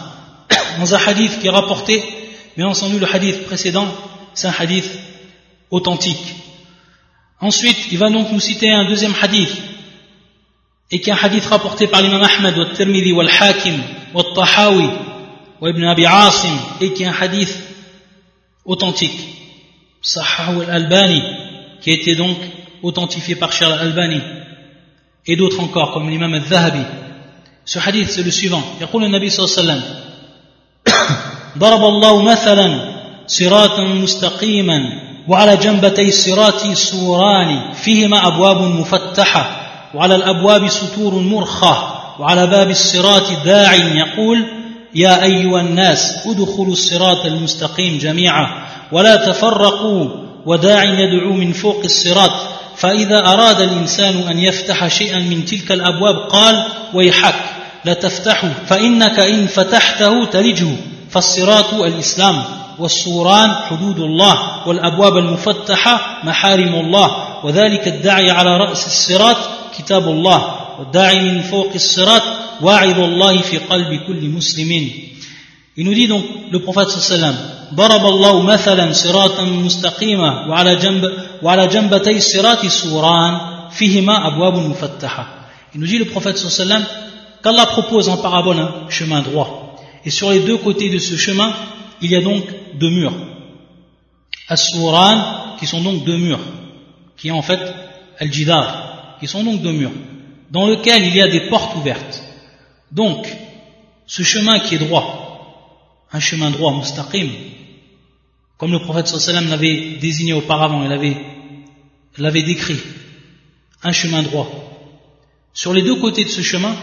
[0.79, 2.03] Dans un hadith qui est rapporté
[2.59, 3.87] Bien entendu, le hadith précédent,
[4.35, 4.91] c'est un hadith
[5.71, 6.35] authentique.
[7.41, 9.55] Ensuite, il va donc nous citer un deuxième hadith,
[10.91, 13.81] et qui est un hadith rapporté par l'imam Ahmed, wa Tirmidhi, wa Al-Hakim,
[14.13, 14.89] wa Tahawi,
[15.61, 17.57] wa Ibn Abi Asim, et qui est un hadith
[18.65, 19.21] authentique.
[20.03, 21.23] Sahih al-Albani,
[21.81, 22.39] qui a été donc
[22.83, 24.21] authentifié par Charles al-Albani,
[25.29, 26.83] et d'autres encore, comme l'imam al-Zahabi.
[27.65, 28.65] Ce hadith, c'est le suivant.
[28.79, 29.81] Il y a le Nabi sallallahu alayhi
[30.87, 32.81] wa sallam, ضرب الله مثلا
[33.27, 34.81] صراطا مستقيما
[35.29, 39.61] وعلى جنبتي الصراط سوران فيهما أبواب مفتحة
[39.95, 44.45] وعلى الأبواب سطور مرخة وعلى باب الصراط داع يقول
[44.95, 50.09] يا أيها الناس ادخلوا الصراط المستقيم جميعا ولا تفرقوا
[50.47, 52.31] وداع يدعو من فوق الصراط
[52.77, 57.35] فإذا أراد الإنسان أن يفتح شيئا من تلك الأبواب قال ويحك
[57.85, 60.77] لا تفتحه فإنك إن فتحته تلجه.
[61.11, 62.45] فالصراط الإسلام
[62.79, 69.37] والسوران حدود الله والأبواب المفتحة محارم الله وذلك الداعي على رأس الصراط
[69.79, 72.23] كتاب الله والداعي من فوق الصراط
[72.61, 74.91] واعظ الله في قلب كل مسلم.
[75.77, 77.35] Il nous dit donc le prophète sallam
[77.75, 83.41] ضرب الله مثلا صراطا مستقيما وعلى جنب وعلى جنبتي الصراط سوران
[83.71, 85.27] فيهما أبواب مفتحة.
[85.75, 86.85] Il nous dit le prophète sallam
[87.43, 89.68] qu'Allah propose en parabole un chemin droit.
[90.05, 91.55] Et sur les deux côtés de ce chemin,
[92.01, 93.15] il y a donc deux murs.
[94.49, 96.41] As-Suran, qui sont donc deux murs,
[97.17, 97.61] qui est en fait
[98.19, 99.93] Al-Jidar, qui sont donc deux murs,
[100.51, 102.23] dans lequel il y a des portes ouvertes.
[102.93, 103.29] Donc,
[104.07, 107.29] ce chemin qui est droit, un chemin droit, mustaqim,
[108.57, 111.17] comme le prophète sallam l'avait désigné auparavant, il avait,
[112.17, 112.81] l'avait décrit,
[113.83, 114.51] un chemin droit.
[115.53, 116.75] Sur les deux côtés de ce chemin,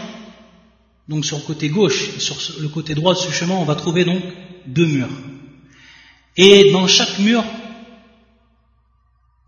[1.08, 4.04] donc sur le côté gauche sur le côté droit de ce chemin, on va trouver
[4.04, 4.22] donc
[4.66, 5.08] deux murs.
[6.36, 7.42] Et dans chaque mur,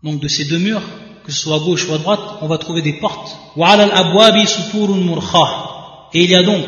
[0.03, 0.81] donc de ces deux murs,
[1.25, 3.35] que ce soit à gauche ou à droite, on va trouver des portes.
[6.13, 6.65] Et il y a donc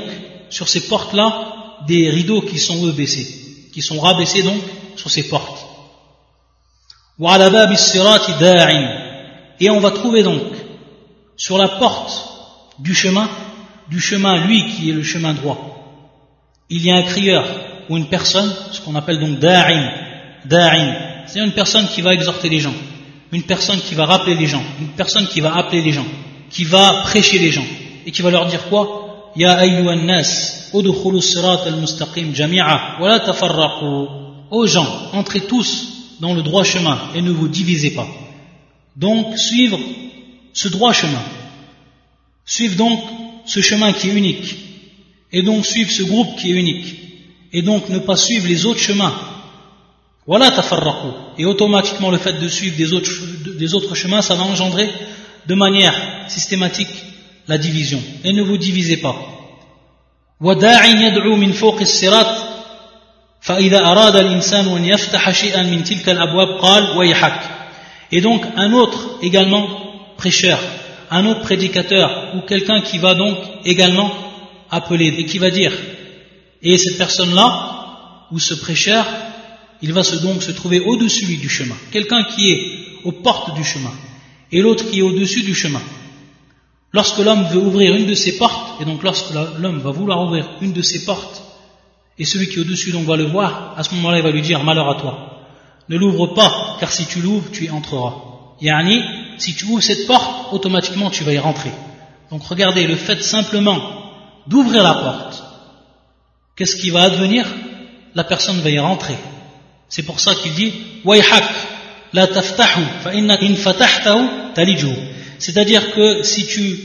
[0.49, 4.61] sur ces portes-là des rideaux qui sont eux baissés, qui sont rabaissés donc
[4.95, 5.65] sur ces portes.
[9.59, 10.43] Et on va trouver donc
[11.37, 12.11] sur la porte
[12.79, 13.29] du chemin
[13.91, 15.59] du chemin, lui qui est le chemin droit,
[16.69, 17.45] il y a un crieur
[17.89, 19.91] ou une personne, ce qu'on appelle donc da'im,
[20.45, 20.95] da'im,
[21.27, 22.73] c'est une personne qui va exhorter les gens,
[23.33, 26.05] une personne qui va rappeler les gens, une personne qui va appeler les gens,
[26.49, 27.65] qui va prêcher les gens,
[28.05, 29.33] et qui va leur dire quoi?
[29.35, 30.71] Ya ayyuhan nas,
[31.21, 34.07] sirat al-mustaqim jami'a, wa la tafarraqu.
[34.49, 38.07] Ô gens, entrez tous dans le droit chemin et ne vous divisez pas.
[38.95, 39.79] Donc, suivre
[40.53, 41.23] ce droit chemin.
[42.45, 42.99] Suivre donc
[43.45, 44.55] ce chemin qui est unique,
[45.31, 46.95] et donc suivre ce groupe qui est unique,
[47.53, 49.13] et donc ne pas suivre les autres chemins.
[50.27, 51.07] Voilà tafarraqu.
[51.37, 53.11] Et automatiquement, le fait de suivre des autres,
[53.57, 54.89] des autres chemins, ça va engendrer
[55.47, 55.93] de manière
[56.27, 56.93] systématique
[57.47, 58.01] la division.
[58.23, 59.15] Et ne vous divisez pas.
[68.11, 69.67] Et donc un autre également
[70.17, 70.59] prêcheur
[71.11, 74.11] un autre prédicateur ou quelqu'un qui va donc également
[74.71, 75.73] appeler et qui va dire.
[76.61, 79.05] Et cette personne-là ou ce prêcheur
[79.83, 81.75] il va donc se trouver au-dessus du chemin.
[81.91, 82.61] Quelqu'un qui est
[83.03, 83.91] aux portes du chemin
[84.51, 85.81] et l'autre qui est au-dessus du chemin.
[86.93, 90.49] Lorsque l'homme veut ouvrir une de ses portes et donc lorsque l'homme va vouloir ouvrir
[90.61, 91.41] une de ses portes
[92.17, 94.41] et celui qui est au-dessus donc va le voir à ce moment-là il va lui
[94.41, 95.43] dire malheur à toi.
[95.89, 98.13] Ne l'ouvre pas car si tu l'ouvres tu y entreras
[98.61, 101.71] yani si tu ouvres cette porte automatiquement tu vas y rentrer
[102.29, 103.79] donc regardez le fait simplement
[104.47, 105.43] d'ouvrir la porte
[106.61, 107.47] qu'est-ce qui va advenir?
[108.13, 109.15] La personne va y rentrer.
[109.89, 110.71] C'est pour ça qu'il dit
[111.03, 111.43] Wayhak,
[112.13, 112.83] la taftahu,
[114.53, 114.93] talijhu.
[115.39, 116.79] C'est-à-dire que si tu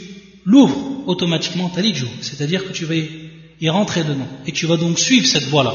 [0.47, 2.95] l'ouvres automatiquement talijhu, c'est-à-dire que tu vas
[3.61, 5.75] y rentrer dedans et tu vas donc suivre cette voie-là.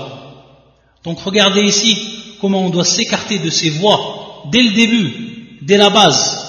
[1.03, 1.95] Donc regardez ici
[2.39, 6.40] comment on doit s'écarter de ces voies dès le début, dès la base,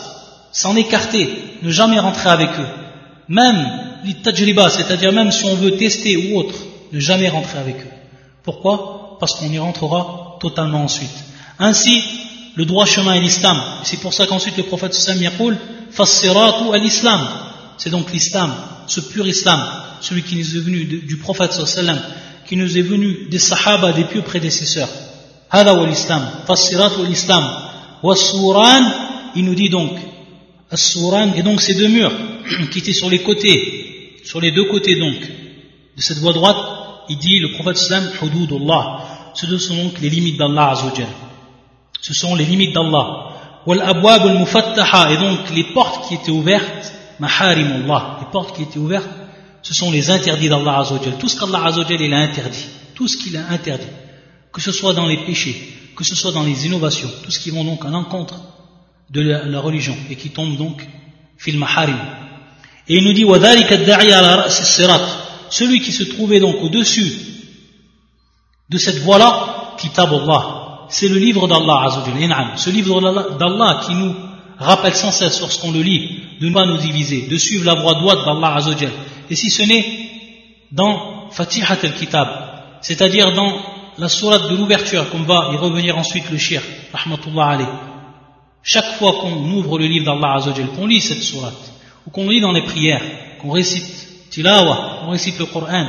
[0.53, 1.29] s'en écarter,
[1.63, 2.69] ne jamais rentrer avec eux.
[3.29, 3.67] Même
[4.05, 6.55] l'ittajriba, c'est-à-dire même si on veut tester ou autre,
[6.93, 7.91] ne jamais rentrer avec eux.
[8.45, 9.17] Pourquoi?
[9.19, 11.11] Parce qu'on y rentrera totalement ensuite.
[11.59, 12.03] Ainsi,
[12.55, 13.59] le droit chemin est l'islam.
[13.85, 15.57] C'est pour ça qu'ensuite le prophète sallam yaqul
[15.91, 17.21] fassiratu al-islam.
[17.79, 18.53] C'est donc l'islam,
[18.87, 19.61] ce pur islam,
[20.01, 21.99] celui qui nous est venu du prophète sallam,
[22.47, 24.89] qui nous est venu des sahaba, des pieux prédécesseurs.
[25.51, 27.45] Hada wa l'islam, fassiratu al-islam.
[28.03, 28.15] Wa
[29.35, 29.93] il nous dit donc,
[30.73, 32.13] as-suran, et donc ces deux murs
[32.71, 35.21] qui étaient sur les côtés, sur les deux côtés donc,
[35.97, 36.57] de cette voie droite,
[37.09, 39.33] il dit, le prophète sallam, hududullah.
[39.35, 41.07] Ce sont donc les limites d'Allah azawajal.
[42.01, 43.29] Ce sont les limites d'Allah.
[43.67, 48.63] Wal abwab al mufattaha, et donc les portes qui étaient ouvertes, maharimullah, les portes qui
[48.63, 49.09] étaient ouvertes,
[49.63, 51.19] ce sont les interdits d'Allah azawajal.
[51.19, 53.93] Tout ce qu'Allah azawajal il a interdit, tout ce qu'il a interdit,
[54.53, 55.57] que ce soit dans les péchés,
[55.97, 58.37] que ce soit dans les innovations, tout ce qui vont donc à l'encontre
[59.13, 60.87] de la, religion et qui tombe donc
[61.37, 61.99] fil maharim.
[62.89, 63.27] Et il nous dit
[65.51, 67.13] celui qui se trouvait donc au-dessus
[68.71, 72.53] de cette voie-là, Kitabullah, c'est le livre d'Allah Azzawajal.
[72.57, 73.01] Ce livre
[73.39, 74.15] d'Allah qui nous
[74.59, 77.95] rappelle sans cesse lorsqu'on le lit de ne pas nous diviser, de suivre la voie
[77.95, 78.93] droite d'Allah Azzawajal.
[79.29, 79.85] Et si ce n'est
[80.71, 82.29] dans Fatihat al-Kitab,
[82.81, 83.59] c'est-à-dire dans
[83.99, 87.67] la sourate de l'ouverture, qu'on va y revenir ensuite le shir, rahmatullah alayh.
[88.63, 90.41] Chaque fois qu'on ouvre le livre d'Allah
[90.77, 91.73] qu'on lit cette sourate,
[92.07, 93.03] ou qu'on lit dans les prières,
[93.41, 95.87] qu'on récite tilawa, on récite le Coran,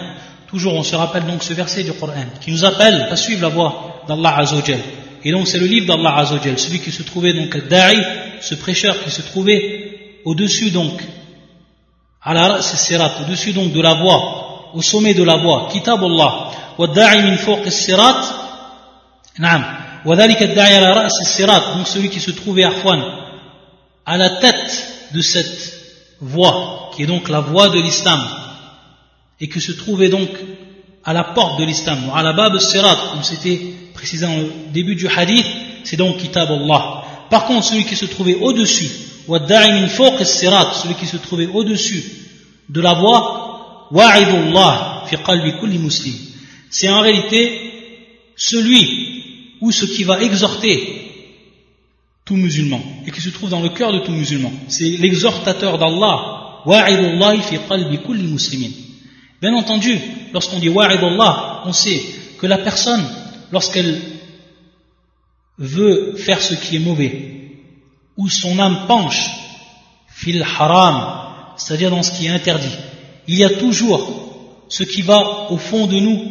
[0.47, 3.49] toujours on se rappelle donc ce verset du Coran qui nous appelle à suivre la
[3.49, 4.79] voie d'Allah Azzawajal.
[5.23, 8.03] Et donc c'est le livre d'Allah Azzawajal, celui qui se trouvait donc Da'i,
[8.41, 10.99] ce prêcheur qui se trouvait au-dessus donc,
[12.23, 16.51] à la sirat, au-dessus donc de la voie, au sommet de la voie, Kitab Allah,
[16.77, 17.37] wa da'i min
[17.69, 18.21] sirat
[20.05, 23.01] donc celui qui se trouvait Arfwan,
[24.05, 25.79] à la tête de cette
[26.19, 28.21] voie, qui est donc la voie de l'islam,
[29.39, 30.29] et que se trouvait donc
[31.03, 33.59] à la porte de l'islam, à la bab sirat, comme c'était
[33.93, 35.45] précisé le début du hadith,
[35.83, 37.03] c'est donc Kitab Allah.
[37.29, 38.89] Par contre, celui qui se trouvait au-dessus,
[39.27, 42.03] celui qui se trouvait au-dessus
[42.69, 43.89] de la voie,
[46.69, 47.71] c'est en réalité
[48.35, 49.22] celui
[49.63, 50.77] ou ce qui va exhorter
[52.25, 54.51] tout musulman et qui se trouve dans le cœur de tout musulman.
[54.67, 56.41] C'est l'exhortateur d'Allah
[59.41, 59.99] Bien entendu,
[60.33, 62.01] lorsqu'on dit wa'idullah, on sait
[62.39, 63.03] que la personne,
[63.51, 64.01] lorsqu'elle
[65.57, 67.51] veut faire ce qui est mauvais,
[68.17, 69.29] ou son âme penche
[70.07, 72.75] fil haram, c'est-à-dire dans ce qui est interdit,
[73.27, 76.21] il y a toujours ce qui va au fond de nous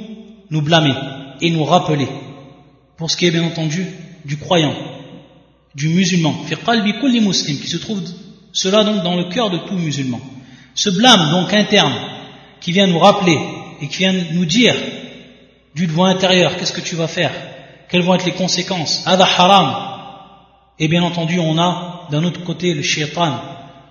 [0.50, 0.94] nous blâmer
[1.40, 2.08] et nous rappeler,
[3.02, 3.84] pour ce qui est bien entendu
[4.24, 4.76] du croyant,
[5.74, 8.00] du musulman, qui se trouve
[8.52, 10.20] cela donc dans le cœur de tout musulman.
[10.76, 11.94] Ce blâme donc interne
[12.60, 13.36] qui vient nous rappeler
[13.80, 14.76] et qui vient nous dire
[15.74, 17.32] du devant intérieur qu'est-ce que tu vas faire,
[17.88, 19.74] quelles vont être les conséquences, ada haram.
[20.78, 23.32] Et bien entendu, on a d'un autre côté le shaitan,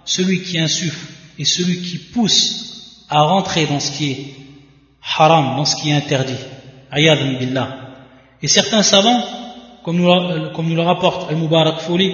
[0.05, 1.05] celui qui insuffle
[1.38, 4.36] et celui qui pousse à rentrer dans ce qui est
[5.18, 6.39] haram, dans ce qui est interdit.
[6.89, 7.81] Ayadan billah.
[8.44, 9.24] Et certains savants,
[9.84, 12.12] comme nous, le rapporte Al-Mubarak Fouli,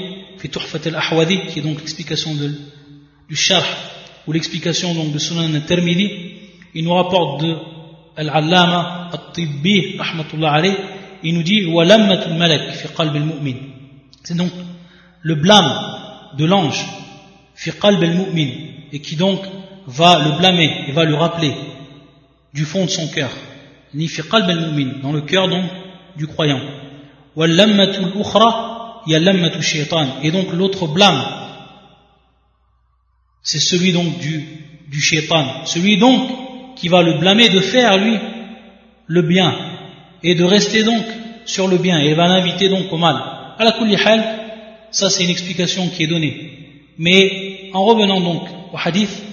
[0.86, 3.66] al-Ahwadi, qui est donc l'explication du Sharh,
[4.28, 6.10] ou l'explication donc de Sunan al-Tirmidhi,
[6.74, 7.56] il nous rapporte de
[8.18, 10.62] Al-Allama At-Tibbi, rahmatullah
[11.24, 11.66] il nous dit
[12.38, 13.56] malak fi qalb al-mu'min.
[14.24, 14.52] C'est donc
[15.22, 15.72] le blâme
[16.38, 16.86] de l'ange
[17.56, 18.50] fi qalb al-mu'min
[18.92, 19.40] et qui donc
[19.88, 21.54] va le blâmer et va le rappeler
[22.54, 23.32] du fond de son cœur.
[23.94, 25.64] Ni fi qalb al-mu'min, dans le cœur donc
[26.18, 26.60] du croyant.
[30.24, 31.24] Et donc l'autre blâme
[33.48, 34.44] c'est celui donc du,
[34.90, 36.30] du shaitan, celui donc
[36.76, 38.18] qui va le blâmer de faire lui
[39.06, 39.56] le bien
[40.22, 41.06] et de rester donc
[41.46, 43.16] sur le bien et va l'inviter donc au mal.
[43.58, 43.74] Hal,
[44.92, 46.52] ça c'est une explication qui est donnée.
[46.98, 49.24] Mais en revenant donc au hadith,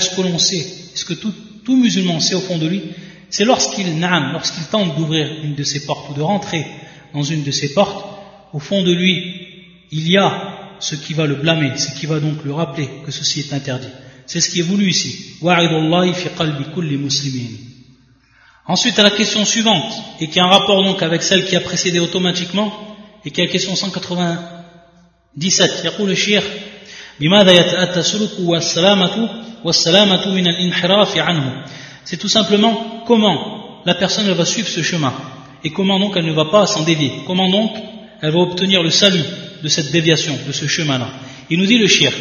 [0.00, 1.34] ce que l'on sait, ce que tout,
[1.64, 2.82] tout musulman sait au fond de lui,
[3.29, 6.65] c'est lorsqu'il na'am, lorsqu'il tente d'ouvrir une de ses portes ou de rentrer
[7.13, 8.05] dans une de ses portes,
[8.53, 9.47] au fond de lui,
[9.91, 13.11] il y a ce qui va le blâmer, ce qui va donc lui rappeler que
[13.11, 13.87] ceci est interdit.
[14.25, 15.35] C'est ce qui est voulu ici.
[18.67, 21.61] Ensuite, à la question suivante, et qui a un rapport donc avec celle qui a
[21.61, 22.71] précédé automatiquement,
[23.25, 25.85] et qui est la question 197.
[25.85, 26.43] يقول الشيخ
[27.19, 29.29] بماذا يتأتى سلوك والسلامة
[29.63, 31.65] والسلامة من الانحراف عنه
[32.05, 35.13] C'est tout simplement comment la personne va suivre ce chemin
[35.63, 37.11] et comment donc elle ne va pas s'en dévier.
[37.27, 37.71] Comment donc
[38.21, 39.23] elle va obtenir le salut
[39.63, 41.09] de cette déviation, de ce chemin-là.
[41.49, 42.11] Il nous dit le shir,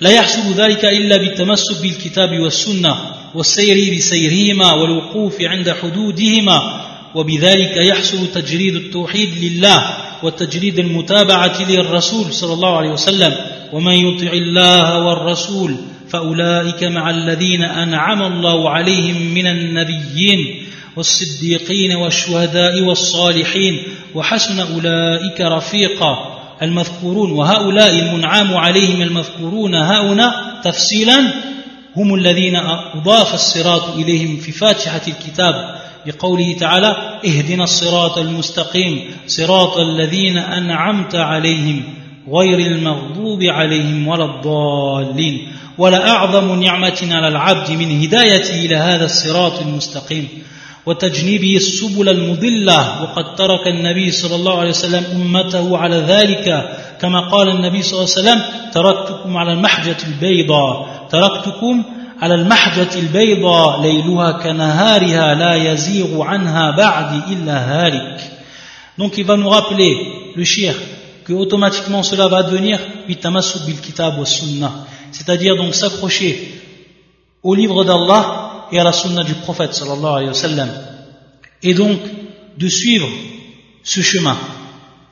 [0.00, 2.96] لا يحصل ذلك إلا بالتمسك بالكتاب والسنة
[3.34, 6.80] والسير بسيرهما والوقوف عند حدودهما
[7.14, 13.34] وبذلك يحصل تجريد التوحيد لله وتجريد المتابعة للرسول صلى الله عليه وسلم
[13.72, 15.76] ومن يطع الله والرسول
[16.09, 23.83] فأولئك مع الذين أنعم الله عليهم من النبيين والصديقين والشهداء والصالحين
[24.15, 26.39] وحسن أولئك رفيقا.
[26.61, 31.33] المذكورون وهؤلاء المنعم عليهم المذكورون هؤلاء تفصيلا
[31.95, 32.55] هم الذين
[32.95, 41.83] أضاف الصراط إليهم في فاتحة الكتاب بقوله تعالى اهدنا الصراط المستقيم صراط الذين أنعمت عليهم
[42.27, 45.47] غير المغضوب عليهم ولا الضالين
[45.77, 50.27] ولا أعظم نعمة على العبد من هدايته إلى هذا الصراط المستقيم.
[50.85, 56.69] وتجنيبه السبل المضلة وقد ترك النبي صلى الله عليه وسلم أمته على ذلك.
[57.01, 58.41] كما قال النبي صلى الله عليه وسلم
[58.73, 61.83] تركتكم على المحجة البيضاء تركتكم
[62.21, 68.19] على المحجة البيضاء ليلها كنهارها لا يزيغ عنها بعد إلا هالك.
[68.97, 69.95] Donc il va nous rappeler,
[70.35, 70.73] le shir,
[71.29, 76.55] que automatiquement cela va devenir bil kitab wa sunnah, c'est-à-dire donc s'accrocher
[77.43, 80.69] au livre d'Allah et à la sunna du prophète sallallahu alayhi wa sallam.
[81.61, 81.99] Et donc
[82.57, 83.07] de suivre
[83.83, 84.35] ce chemin.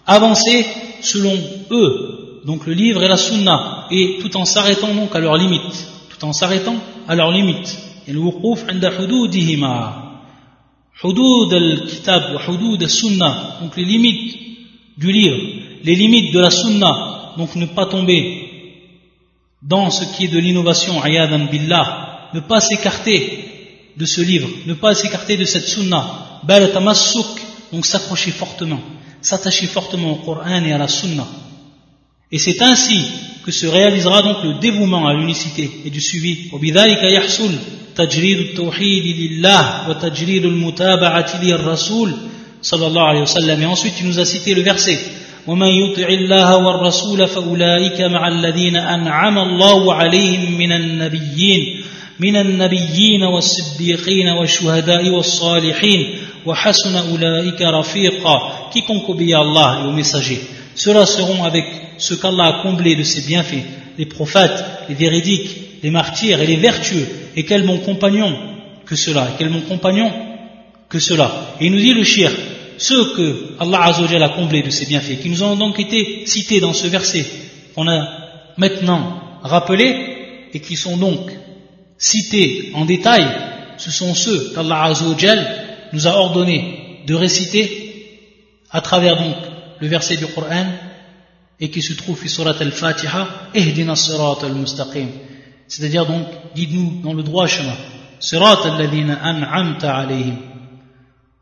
[0.07, 0.65] Avancer
[1.01, 1.37] selon
[1.69, 5.87] eux, donc le livre et la sunna, et tout en s'arrêtant donc à leurs limites.
[6.09, 7.77] Tout en s'arrêtant à leurs limites.
[13.61, 14.35] Donc les limites
[14.97, 17.34] du livre, les limites de la sunna.
[17.36, 18.48] Donc ne pas tomber
[19.62, 23.44] dans ce qui est de l'innovation, ayadan billah, ne pas s'écarter
[23.96, 26.40] de ce livre, ne pas s'écarter de cette sunna,
[27.72, 28.80] donc s'accrocher fortement,
[29.20, 31.26] s'attacher fortement au Coran et à la sunna.
[32.30, 33.04] Et c'est ainsi
[33.44, 36.50] que se réalisera donc le dévouement à l'unicité et du suivi.
[37.96, 42.12] تجريد التوحيد لله وتجريد المتابعة للرسول
[42.62, 44.98] صلى الله عليه وسلم et ensuite il nous a cité le verset
[45.47, 51.83] ومن يطع الله والرسول فأولئك مع الذين أنعم الله عليهم من النبيين
[52.19, 60.41] من النبيين والصديقين والشهداء والصالحين وحسن أولئك رفيقا quiconque obéit à Allah et aux messagers
[60.75, 61.05] ceux-là
[61.45, 61.65] avec
[61.97, 63.65] ce qu'Allah a comblé de ses bienfaits
[63.97, 68.35] les prophètes, les véridiques, les martyrs et les vertueux et quel bon compagnon
[68.85, 70.11] que cela, et quel bon compagnon
[70.89, 71.31] que cela.
[71.59, 72.31] Et il nous dit le shir,
[72.77, 76.59] ceux que Allah Azzawajal a comblés de ses bienfaits, qui nous ont donc été cités
[76.59, 77.25] dans ce verset,
[77.75, 78.07] qu'on a
[78.57, 80.17] maintenant rappelé,
[80.53, 81.31] et qui sont donc
[81.97, 83.27] cités en détail,
[83.77, 85.47] ce sont ceux qu'Allah Azzawajal
[85.93, 87.87] nous a ordonné de réciter
[88.71, 89.35] à travers donc
[89.79, 90.65] le verset du Coran
[91.59, 95.07] et qui se trouve sur surat al-Fatiha Ihdina sirat al-mustaqim.
[95.67, 97.75] C'est-à-dire donc guide-nous dans le droit chemin.
[98.19, 100.37] Sirat alladhina an'amta alayhim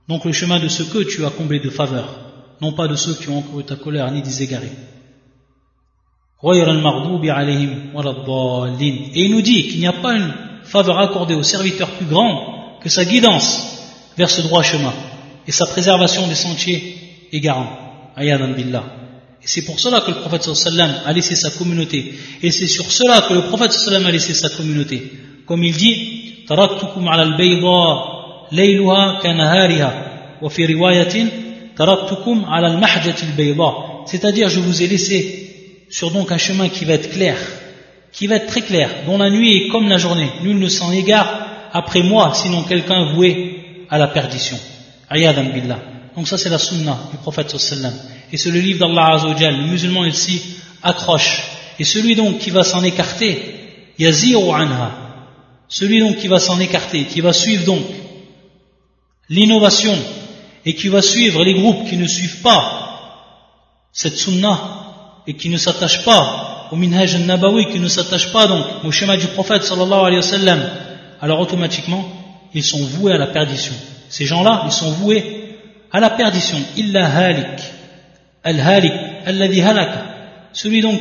[0.08, 2.08] donc le chemin de ceux que tu as comblé de faveur
[2.62, 4.72] non pas de ceux qui ont encouru ta colère ni des égarés
[6.44, 6.48] Et
[9.24, 10.34] il nous dit qu'il n'y a pas une
[10.64, 12.38] faveur accordée au serviteur plus grande
[12.82, 13.64] que sa guidance
[14.18, 14.94] vers ce droit chemin
[15.48, 16.98] et sa préservation des sentiers
[17.32, 18.12] égarants.
[18.16, 18.84] Ayadan billah.
[19.42, 22.14] Et c'est pour cela que le prophète sallam a laissé sa communauté.
[22.42, 25.12] Et c'est sur cela que le prophète sallam a laissé sa communauté.
[25.46, 26.46] Comme il dit,
[34.06, 35.46] C'est-à-dire, je vous ai laissé
[35.90, 37.38] sur donc un chemin qui va être clair,
[38.12, 40.30] qui va être très clair, dont la nuit est comme la journée.
[40.44, 44.58] Nul ne s'en égare après moi, sinon quelqu'un voué à la perdition.
[45.10, 45.80] Ayadan billah.
[46.16, 47.94] Donc ça c'est la sunna du prophète sallam.
[48.32, 49.58] Et c'est le livre d'Allah Azzawajal.
[49.58, 50.42] Le musulman s'y
[50.82, 51.44] accroche.
[51.78, 54.92] Et celui donc qui va s'en écarter, yaziru anha.
[55.68, 57.84] Celui donc qui va s'en écarter, qui va suivre donc
[59.30, 59.98] l'innovation
[60.66, 62.82] et qui va suivre les groupes qui ne suivent pas
[63.92, 64.60] cette sunna
[65.28, 69.18] et qui ne s'attache pas au minhaj al-nabawi, qui ne s'attache pas donc au schéma
[69.18, 70.56] du prophète sallallahu alayhi wa
[71.22, 72.08] alors automatiquement,
[72.54, 73.74] ils sont voués à la perdition.
[74.10, 75.24] Ces gens-là, ils sont voués
[75.92, 76.58] à la perdition.
[76.78, 77.62] Illa halik,
[78.44, 78.94] al-halik,
[79.26, 80.04] alladhi halaka.
[80.54, 81.00] Celui donc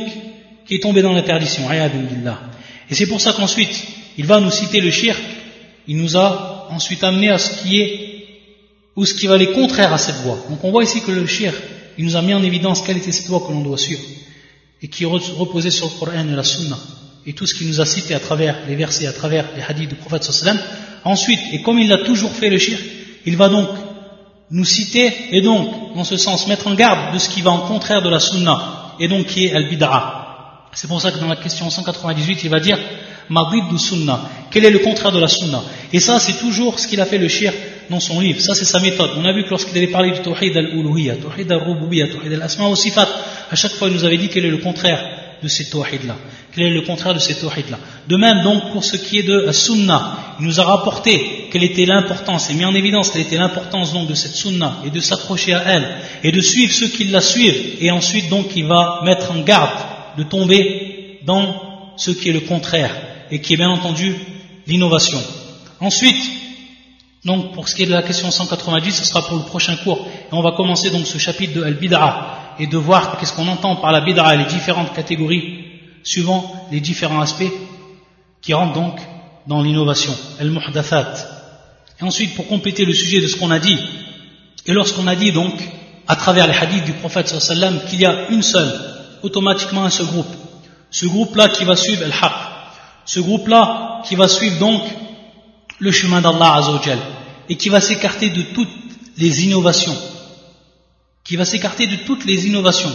[0.65, 1.63] qui est tombé dans la perdition.
[1.71, 5.21] Et c'est pour ça qu'ensuite, il va nous citer le shirk.
[5.87, 8.14] Il nous a ensuite amené à ce qui est,
[8.95, 10.37] ou ce qui va aller contraire à cette voie.
[10.49, 11.55] Donc on voit ici que le shirk,
[11.97, 14.01] il nous a mis en évidence quelle était cette voie que l'on doit suivre
[14.81, 16.77] et qui reposait sur le Coran et la Sunna
[17.25, 19.89] et tout ce qu'il nous a cité à travers les versets, à travers les hadiths
[19.89, 20.59] du prophète sallam.
[21.03, 22.81] Ensuite, et comme il l'a toujours fait le shirk,
[23.25, 23.67] il va donc
[24.51, 27.61] nous citer et donc, en ce sens, mettre en garde de ce qui va en
[27.67, 30.69] contraire de la Sunna et donc qui est al-bid'a.
[30.73, 32.77] C'est pour ça que dans la question 198, il va dire
[33.29, 34.29] Madrid du Sunna.
[34.51, 35.63] Quel est le contraire de la Sunna?
[35.93, 37.55] Et ça, c'est toujours ce qu'il a fait le shirk
[37.89, 38.41] dans son livre.
[38.41, 39.11] Ça, c'est sa méthode.
[39.17, 42.75] On a vu que lorsqu'il avait parlé du Tawhid al-Uluhiyya, Tawhid al-Rububiyya, Tawhid al-Asma wa
[42.75, 43.07] Sifat,
[43.49, 45.03] à chaque fois, il nous avait dit quel est le contraire
[45.41, 46.15] de ces Tawhid-là.
[46.53, 47.77] Quel est le contraire de ces Tawhid-là.
[48.07, 51.63] De même, donc, pour ce qui est de la Sunna, il nous a rapporté quelle
[51.63, 54.99] était l'importance, et mis en évidence quelle était l'importance donc de cette Sunna, et de
[54.99, 55.87] s'accrocher à elle,
[56.23, 59.79] et de suivre ceux qui la suivent, et ensuite, donc, il va mettre en garde
[60.17, 62.95] de tomber dans ce qui est le contraire,
[63.31, 64.15] et qui est bien entendu
[64.67, 65.19] l'innovation.
[65.79, 66.23] Ensuite,
[67.25, 70.07] donc, pour ce qui est de la question 190, ce sera pour le prochain cours.
[70.07, 73.75] Et on va commencer donc ce chapitre de Al-Bid'a et de voir qu'est-ce qu'on entend
[73.77, 75.65] par la Bid'a, les différentes catégories,
[76.03, 77.51] suivant les différents aspects
[78.43, 78.99] qui rentrent donc
[79.47, 81.13] dans l'innovation, Al-Muhdathat.
[81.99, 83.79] Et ensuite, pour compléter le sujet de ce qu'on a dit,
[84.67, 85.53] et lorsqu'on a dit donc,
[86.07, 88.71] à travers les hadiths du prophète sallam, qu'il y a une seule,
[89.23, 90.31] automatiquement un seul groupe.
[90.91, 92.33] Ce groupe-là qui va suivre Al-Haq.
[93.05, 94.83] Ce groupe-là qui va suivre donc
[95.79, 96.99] le chemin d'Allah Azzawajal
[97.49, 98.69] et qui va s'écarter de toutes
[99.17, 99.95] les innovations,
[101.23, 102.93] qui va s'écarter de toutes les innovations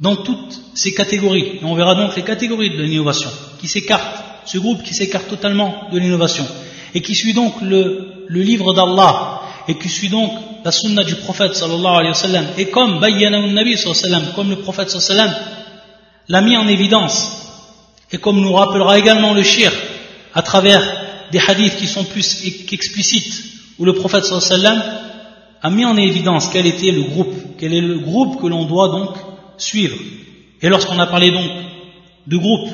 [0.00, 1.58] dans toutes ces catégories.
[1.60, 3.30] Et on verra donc les catégories de l'innovation
[3.60, 6.46] qui s'écartent, ce groupe qui s'écarte totalement de l'innovation
[6.94, 10.32] et qui suit donc le, livre d'Allah et qui suit donc
[10.64, 14.90] la sunna du prophète sallallahu alayhi wa et comme bayyana nabi sallallahu comme le prophète
[14.90, 15.34] sallallahu
[16.28, 17.28] l'a mis en évidence
[18.12, 19.72] et comme nous rappellera également le shir
[20.34, 20.99] à travers
[21.32, 23.44] des hadiths qui sont plus explicites,
[23.78, 24.82] où le prophète sallam
[25.62, 28.88] a mis en évidence quel était le groupe, quel est le groupe que l'on doit
[28.88, 29.16] donc
[29.58, 29.96] suivre.
[30.62, 31.50] Et lorsqu'on a parlé donc
[32.26, 32.68] de groupe,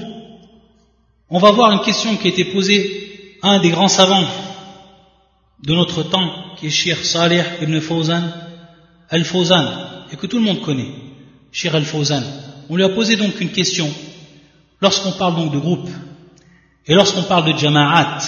[1.28, 4.26] on va voir une question qui a été posée à un des grands savants
[5.62, 8.22] de notre temps, qui est Shir Salih ibn Fawzan
[9.10, 9.64] al-Fawzan,
[10.12, 10.90] et que tout le monde connaît,
[11.52, 12.22] Shir al-Fawzan.
[12.68, 13.88] On lui a posé donc une question,
[14.80, 15.88] lorsqu'on parle donc de groupe,
[16.86, 18.18] et lorsqu'on parle de jama'at,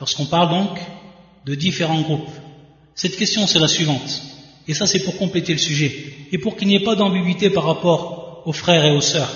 [0.00, 0.78] lorsqu'on parle donc
[1.44, 2.28] de différents groupes.
[2.94, 4.22] Cette question, c'est la suivante.
[4.68, 5.92] Et ça, c'est pour compléter le sujet.
[6.32, 9.30] Et pour qu'il n'y ait pas d'ambiguïté par rapport aux frères et aux sœurs.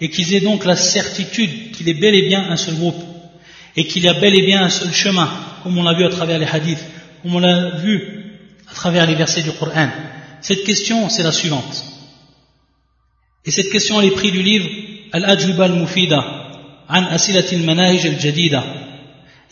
[0.00, 3.02] Et qu'ils aient donc la certitude qu'il est bel et bien un seul groupe.
[3.74, 5.30] Et qu'il y a bel et bien un seul chemin,
[5.62, 6.84] comme on l'a vu à travers les hadiths,
[7.22, 8.24] comme on l'a vu
[8.70, 9.88] à travers les versets du Coran.
[10.40, 11.84] Cette question, c'est la suivante.
[13.44, 14.68] Et cette question, elle est prise du livre
[15.12, 16.18] Al-Ajwiba al-Mufida,
[16.88, 18.64] An Asilat al-Manahij al-Jadida,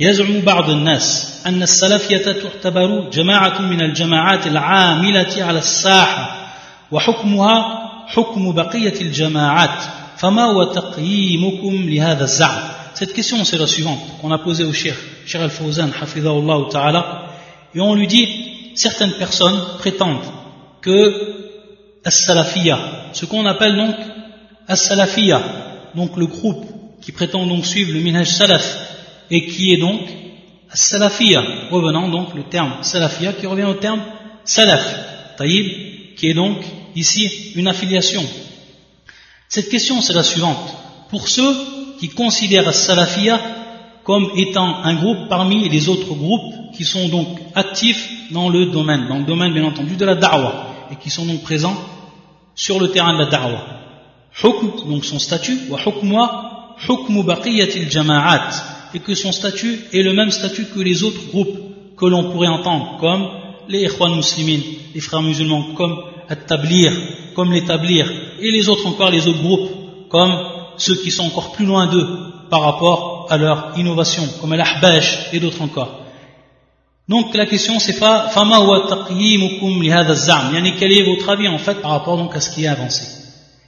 [0.01, 6.51] يزعم بعض الناس أن السلفية تعتبر جماعة من الجماعات العاملة على الساحة
[6.93, 9.83] وحكمها حكم بقية الجماعات
[10.17, 14.95] فما هو تقييمكم لهذا الزعم Cette question c'est la suivante qu'on a posée au Cheikh,
[15.27, 17.27] Cheikh Al-Fawzan, Hafidahullah Ta'ala,
[17.75, 18.29] et on lui dit,
[18.77, 20.23] certaines personnes prétendent
[20.81, 21.13] que
[22.05, 22.79] As-Salafiyya,
[23.13, 23.97] ce qu'on appelle donc
[24.69, 25.43] As-Salafiyya,
[25.97, 26.67] donc le groupe
[27.03, 28.65] qui prétend donc suivre le minhaj salaf,
[29.31, 30.01] et qui est donc
[30.73, 34.03] salafia, revenant donc le terme salafia qui revient au terme
[34.45, 36.59] salaf, taïb, qui est donc
[36.95, 38.23] ici une affiliation.
[39.49, 40.75] Cette question, c'est la suivante.
[41.11, 41.55] Pour ceux
[41.99, 43.41] qui considèrent Salafia
[44.03, 49.07] comme étant un groupe parmi les autres groupes qui sont donc actifs dans le domaine,
[49.09, 51.77] dans le domaine bien entendu de la da'wah, et qui sont donc présents
[52.55, 53.65] sur le terrain de la da'wah.
[54.43, 58.51] Hukm, donc son statut, wa hukmu baqiyatil jama'at,
[58.95, 61.59] et que son statut est le même statut que les autres groupes
[61.97, 63.29] que l'on pourrait entendre, comme
[63.69, 64.61] les ikhwan muslimin,
[64.95, 65.97] les frères musulmans, comme
[66.29, 66.93] at-tablir,
[67.35, 69.71] comme l'établir, et les autres encore, les autres groupes,
[70.09, 70.33] comme
[70.77, 72.07] ceux qui sont encore plus loin d'eux
[72.51, 76.01] par rapport à leur innovation, comme l'ahbash et d'autres encore.
[77.09, 81.29] Donc la question c'est pas fama wa taqyimukum li hadha az-zam, yani quel est votre
[81.29, 83.05] avis en fait par rapport donc à ce qui est avancé?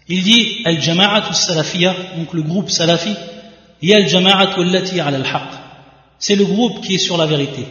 [0.09, 3.11] Il dit al-jama'atu salafiyya, donc le groupe salafi,
[6.19, 7.67] c'est le groupe qui est sur la vérité.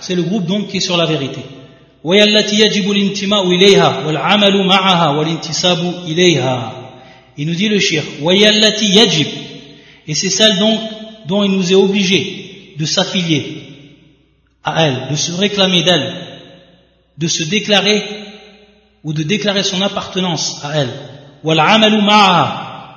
[0.00, 1.40] C'est le groupe donc qui est sur la vérité.
[7.36, 8.02] Il nous dit le shir.
[10.06, 10.80] Et c'est celle donc
[11.26, 13.62] dont il nous est obligé de s'affilier
[14.62, 16.14] à elle, de se réclamer d'elle,
[17.18, 18.02] de se déclarer
[19.02, 20.90] ou de déclarer son appartenance à elle.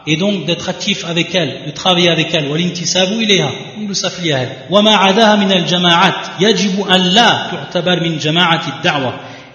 [0.10, 2.48] Et donc d'être actif avec elle, de travailler avec elle.
[2.48, 4.68] ou de s'affilier à elle.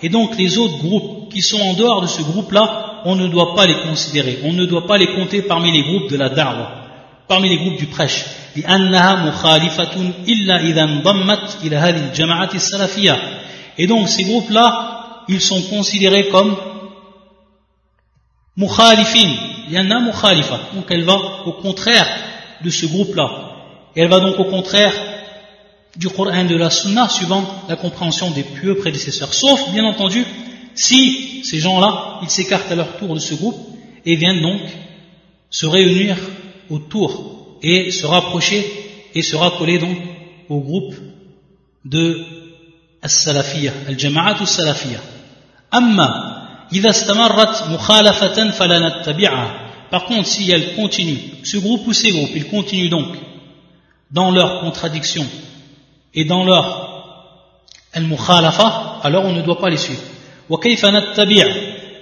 [0.02, 3.54] Et donc les autres groupes qui sont en dehors de ce groupe-là, on ne doit
[3.54, 6.72] pas les considérer, on ne doit pas les compter parmi les groupes de la da'wah,
[7.28, 8.24] parmi les groupes du prêche.
[13.78, 16.56] Et donc ces groupes-là, ils sont considérés comme
[18.56, 19.30] mukhalifin.
[19.68, 20.60] Il y en a mukhalifa.
[20.74, 22.06] Donc elle va au contraire
[22.62, 23.28] de ce groupe-là.
[23.94, 24.92] Elle va donc au contraire
[25.96, 29.34] du Coran de la Sunna suivant la compréhension des pieux prédécesseurs.
[29.34, 30.24] Sauf, bien entendu,
[30.74, 33.58] si ces gens-là, ils s'écartent à leur tour de ce groupe
[34.04, 34.60] et viennent donc
[35.50, 36.16] se réunir
[36.70, 38.64] autour et se rapprocher
[39.14, 39.96] et se raccoler donc
[40.48, 40.94] au groupe
[41.84, 42.24] de
[43.02, 45.00] As-Salafiyya, Al-Jama'at As-Salafiyya.
[45.70, 46.31] Amma,
[46.71, 49.47] idha istamarrat mukhalafatan falanattabi'a.
[49.89, 53.07] Par contre, si elle continue, ce groupe ou ces groupes, ils continuent donc
[54.11, 55.25] dans leur contradiction
[56.13, 56.65] et dans leur
[57.93, 60.01] al-mukhalafa, alors on ne doit pas les suivre.
[60.49, 61.45] وكيف نتبع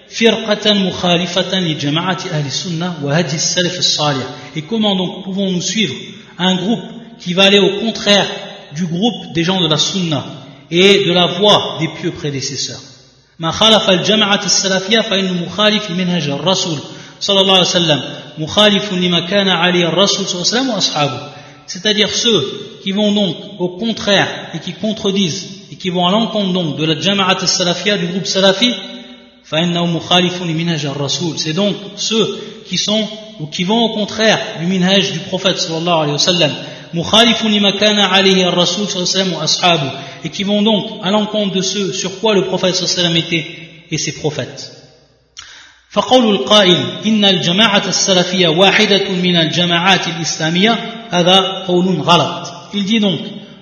[0.10, 5.96] فرقة مخالفة لجماعة أهل السنة وهدي السلف الصالح et comment donc pouvons-nous suivre
[6.38, 6.84] un groupe
[7.20, 8.28] qui va aller au contraire
[8.76, 10.24] du groupe des gens de la sunna
[10.70, 12.82] et de la voie des pieux prédécesseurs
[13.40, 16.78] ما خالف الجماعة السلفية فإنه مخالف منهج الرسول
[17.20, 18.02] صلى الله عليه وسلم
[18.38, 21.20] مخالف لما كان عليه الرسول صلى الله عليه وسلم وأصحابه
[21.68, 26.54] c'est-à-dire ceux qui vont donc au contraire et qui contredisent et qui vont à l'encontre
[26.54, 28.74] donc de la jama'at al-salafiyya du groupe salafi
[31.38, 33.08] c'est donc ceux qui sont
[33.40, 36.52] ou qui vont au contraire du minhaj du prophète sallallahu alayhi wa sallam
[40.24, 43.32] et qui vont donc à l'encontre de ceux sur quoi le prophète sallallahu alayhi wa
[43.32, 43.46] sallam était
[43.92, 44.72] et ses prophètes
[45.96, 50.72] فقول القائل إن الجماعة السلفية واحدة من الجماعات الإسلامية
[51.10, 53.20] هذا قول غلط il dit donc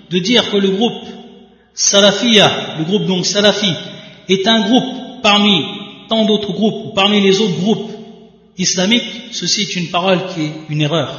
[0.09, 1.03] de dire que le groupe
[1.76, 3.74] Salafia, le groupe donc Salafi,
[4.30, 5.64] est un groupe parmi
[6.07, 7.91] tant d'autres groupes, parmi les autres groupes
[8.57, 11.09] islamiques, ceci est une parole qui est une erreur.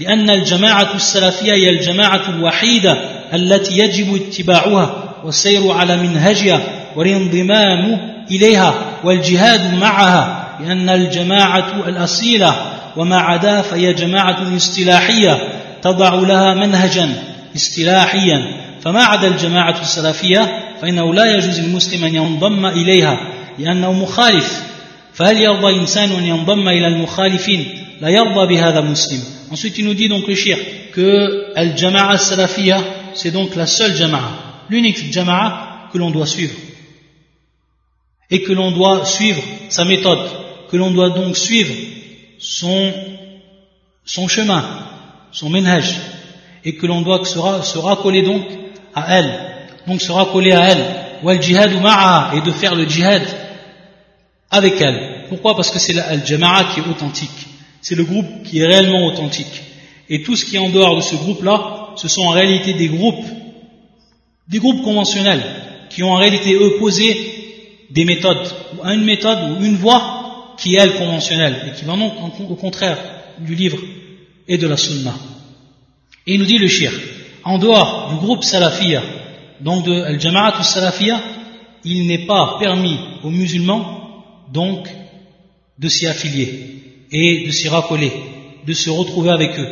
[0.00, 6.61] لأن الجماعة السلفية هي الجماعة الوحيدة التي يجب اتباعها والسير على منهجها
[6.95, 7.99] والانضمام
[8.31, 8.73] إليها
[9.03, 12.55] والجهاد معها لأن الجماعة الأصيلة
[12.97, 15.37] وما عدا فهي جماعة اصطلاحية
[15.81, 17.09] تضع لها منهجا
[17.55, 18.65] اصطلاحيا.
[18.81, 23.19] فما عدا الجماعة السلفية فإنه لا يجوز المسلم أن ينضم إليها
[23.59, 24.63] لأنه مخالف.
[25.13, 27.65] فهل يرضى الإنسان أن ينضم إلى المخالفين؟
[28.01, 29.19] لا يرضى بهذا مسلم.
[29.51, 30.57] Ensuite, il nous dit donc le shir
[30.93, 32.81] que Al-Jama'a Salafiyya,
[33.15, 36.55] c'est donc la seule Jama'a, l'unique Jama'a que l'on doit suivre.
[38.29, 40.27] Et que l'on doit suivre sa méthode,
[40.69, 41.73] que l'on doit donc suivre
[42.39, 42.91] son,
[44.27, 44.63] chemin,
[45.31, 45.95] son ménage,
[46.63, 48.43] et que l'on doit se, se raccoler donc
[48.93, 49.31] à elle,
[49.87, 50.85] donc se raccoler à elle,
[51.23, 51.71] wal jihad
[52.33, 53.23] et de faire le djihad
[54.49, 55.25] avec elle.
[55.29, 55.55] Pourquoi?
[55.55, 57.47] Parce que c'est la jama'a qui est authentique,
[57.81, 59.61] c'est le groupe qui est réellement authentique.
[60.09, 62.87] Et tout ce qui est en dehors de ce groupe-là, ce sont en réalité des
[62.87, 63.25] groupes,
[64.47, 65.43] des groupes conventionnels,
[65.89, 67.15] qui ont en réalité opposé
[67.91, 71.95] des méthodes, ou une méthode ou une voie qui est elle conventionnelle, et qui va
[71.95, 72.13] donc
[72.49, 72.97] au contraire
[73.39, 73.77] du livre
[74.47, 75.13] et de la sunna.
[76.27, 76.91] Et il nous dit le shir,
[77.43, 79.01] en dehors du groupe salafia,
[79.61, 81.21] donc de Al-Jama'at salafia,
[81.83, 84.87] il n'est pas permis aux musulmans donc
[85.77, 88.11] de s'y affilier et de s'y raccoler,
[88.65, 89.69] de se retrouver avec eux.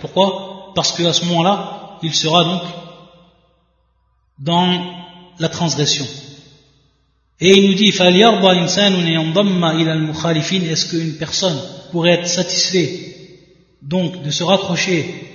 [0.00, 0.47] Pourquoi?
[0.74, 2.62] Parce qu'à ce moment-là, il sera donc
[4.38, 4.94] dans
[5.38, 6.06] la transgression.
[7.40, 7.98] Et il nous dit est-ce
[10.90, 11.58] qu'une personne
[11.92, 13.14] pourrait être satisfait
[13.82, 15.28] donc de se raccrocher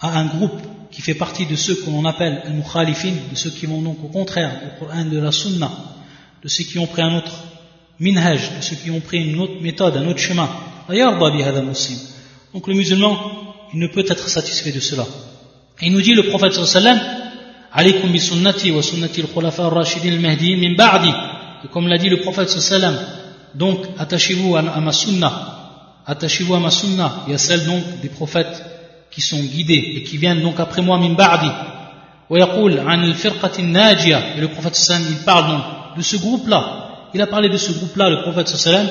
[0.00, 0.60] à un groupe
[0.90, 4.08] qui fait partie de ceux qu'on appelle al mukhalifin de ceux qui vont donc au
[4.08, 5.70] contraire du Coran de la Sunna,
[6.42, 7.32] de ceux qui ont pris un autre
[7.98, 10.48] minhaj, de ceux qui ont pris une autre méthode, un autre chemin.
[12.54, 13.18] Donc le musulman,
[13.73, 15.05] il ne peut être satisfait de cela.
[15.81, 16.99] Et il nous dit le prophète sallallahu
[17.73, 21.11] alaykum bi sunnati wa sunnati al-khulafa ar-rashidin al-mahdiyin min ba'di.
[21.71, 22.97] Comme l'a dit le prophète sallallahu
[23.55, 25.31] donc attachez-vous à, ma sunna,
[26.05, 28.63] attachez-vous à ma sunna et à celle donc des prophètes
[29.11, 31.49] qui sont guidés et qui viennent donc après moi min ba'di.
[32.29, 35.63] ويقول عن الفرقة الناجية et le prophète sallallahu il parle donc
[35.97, 36.61] de ce groupe-là.
[37.13, 38.87] Il a parlé de ce groupe-là, le prophète sallallahu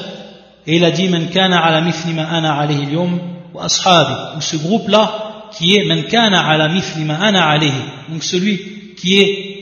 [0.67, 3.19] et il a dit man kana ala mithli ma ana alayhi al-yawm
[3.60, 4.38] ashabi.
[4.38, 7.72] Ou ce groupe-là qui est ala mithli ma ana alayhi.
[8.10, 9.58] Donc celui qui est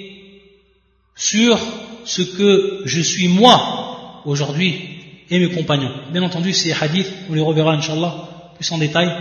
[1.15, 1.57] sur
[2.05, 4.95] ce que je suis moi aujourd'hui
[5.29, 5.91] et mes compagnons.
[6.11, 8.13] Bien entendu, ces hadiths, on les reverra, inshallah,
[8.55, 9.11] plus en détail,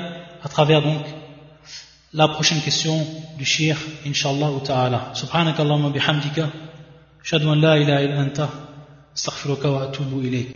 [0.43, 1.03] à travers donc
[2.13, 3.07] la prochaine question
[3.39, 5.13] du shir, inshallah ta'ala.
[5.15, 6.51] Subhanakallahumma bihamdika,
[7.23, 8.51] shadu an la ilaha illa anta,
[9.15, 10.49] astaghfiruka wa atubu ilayk.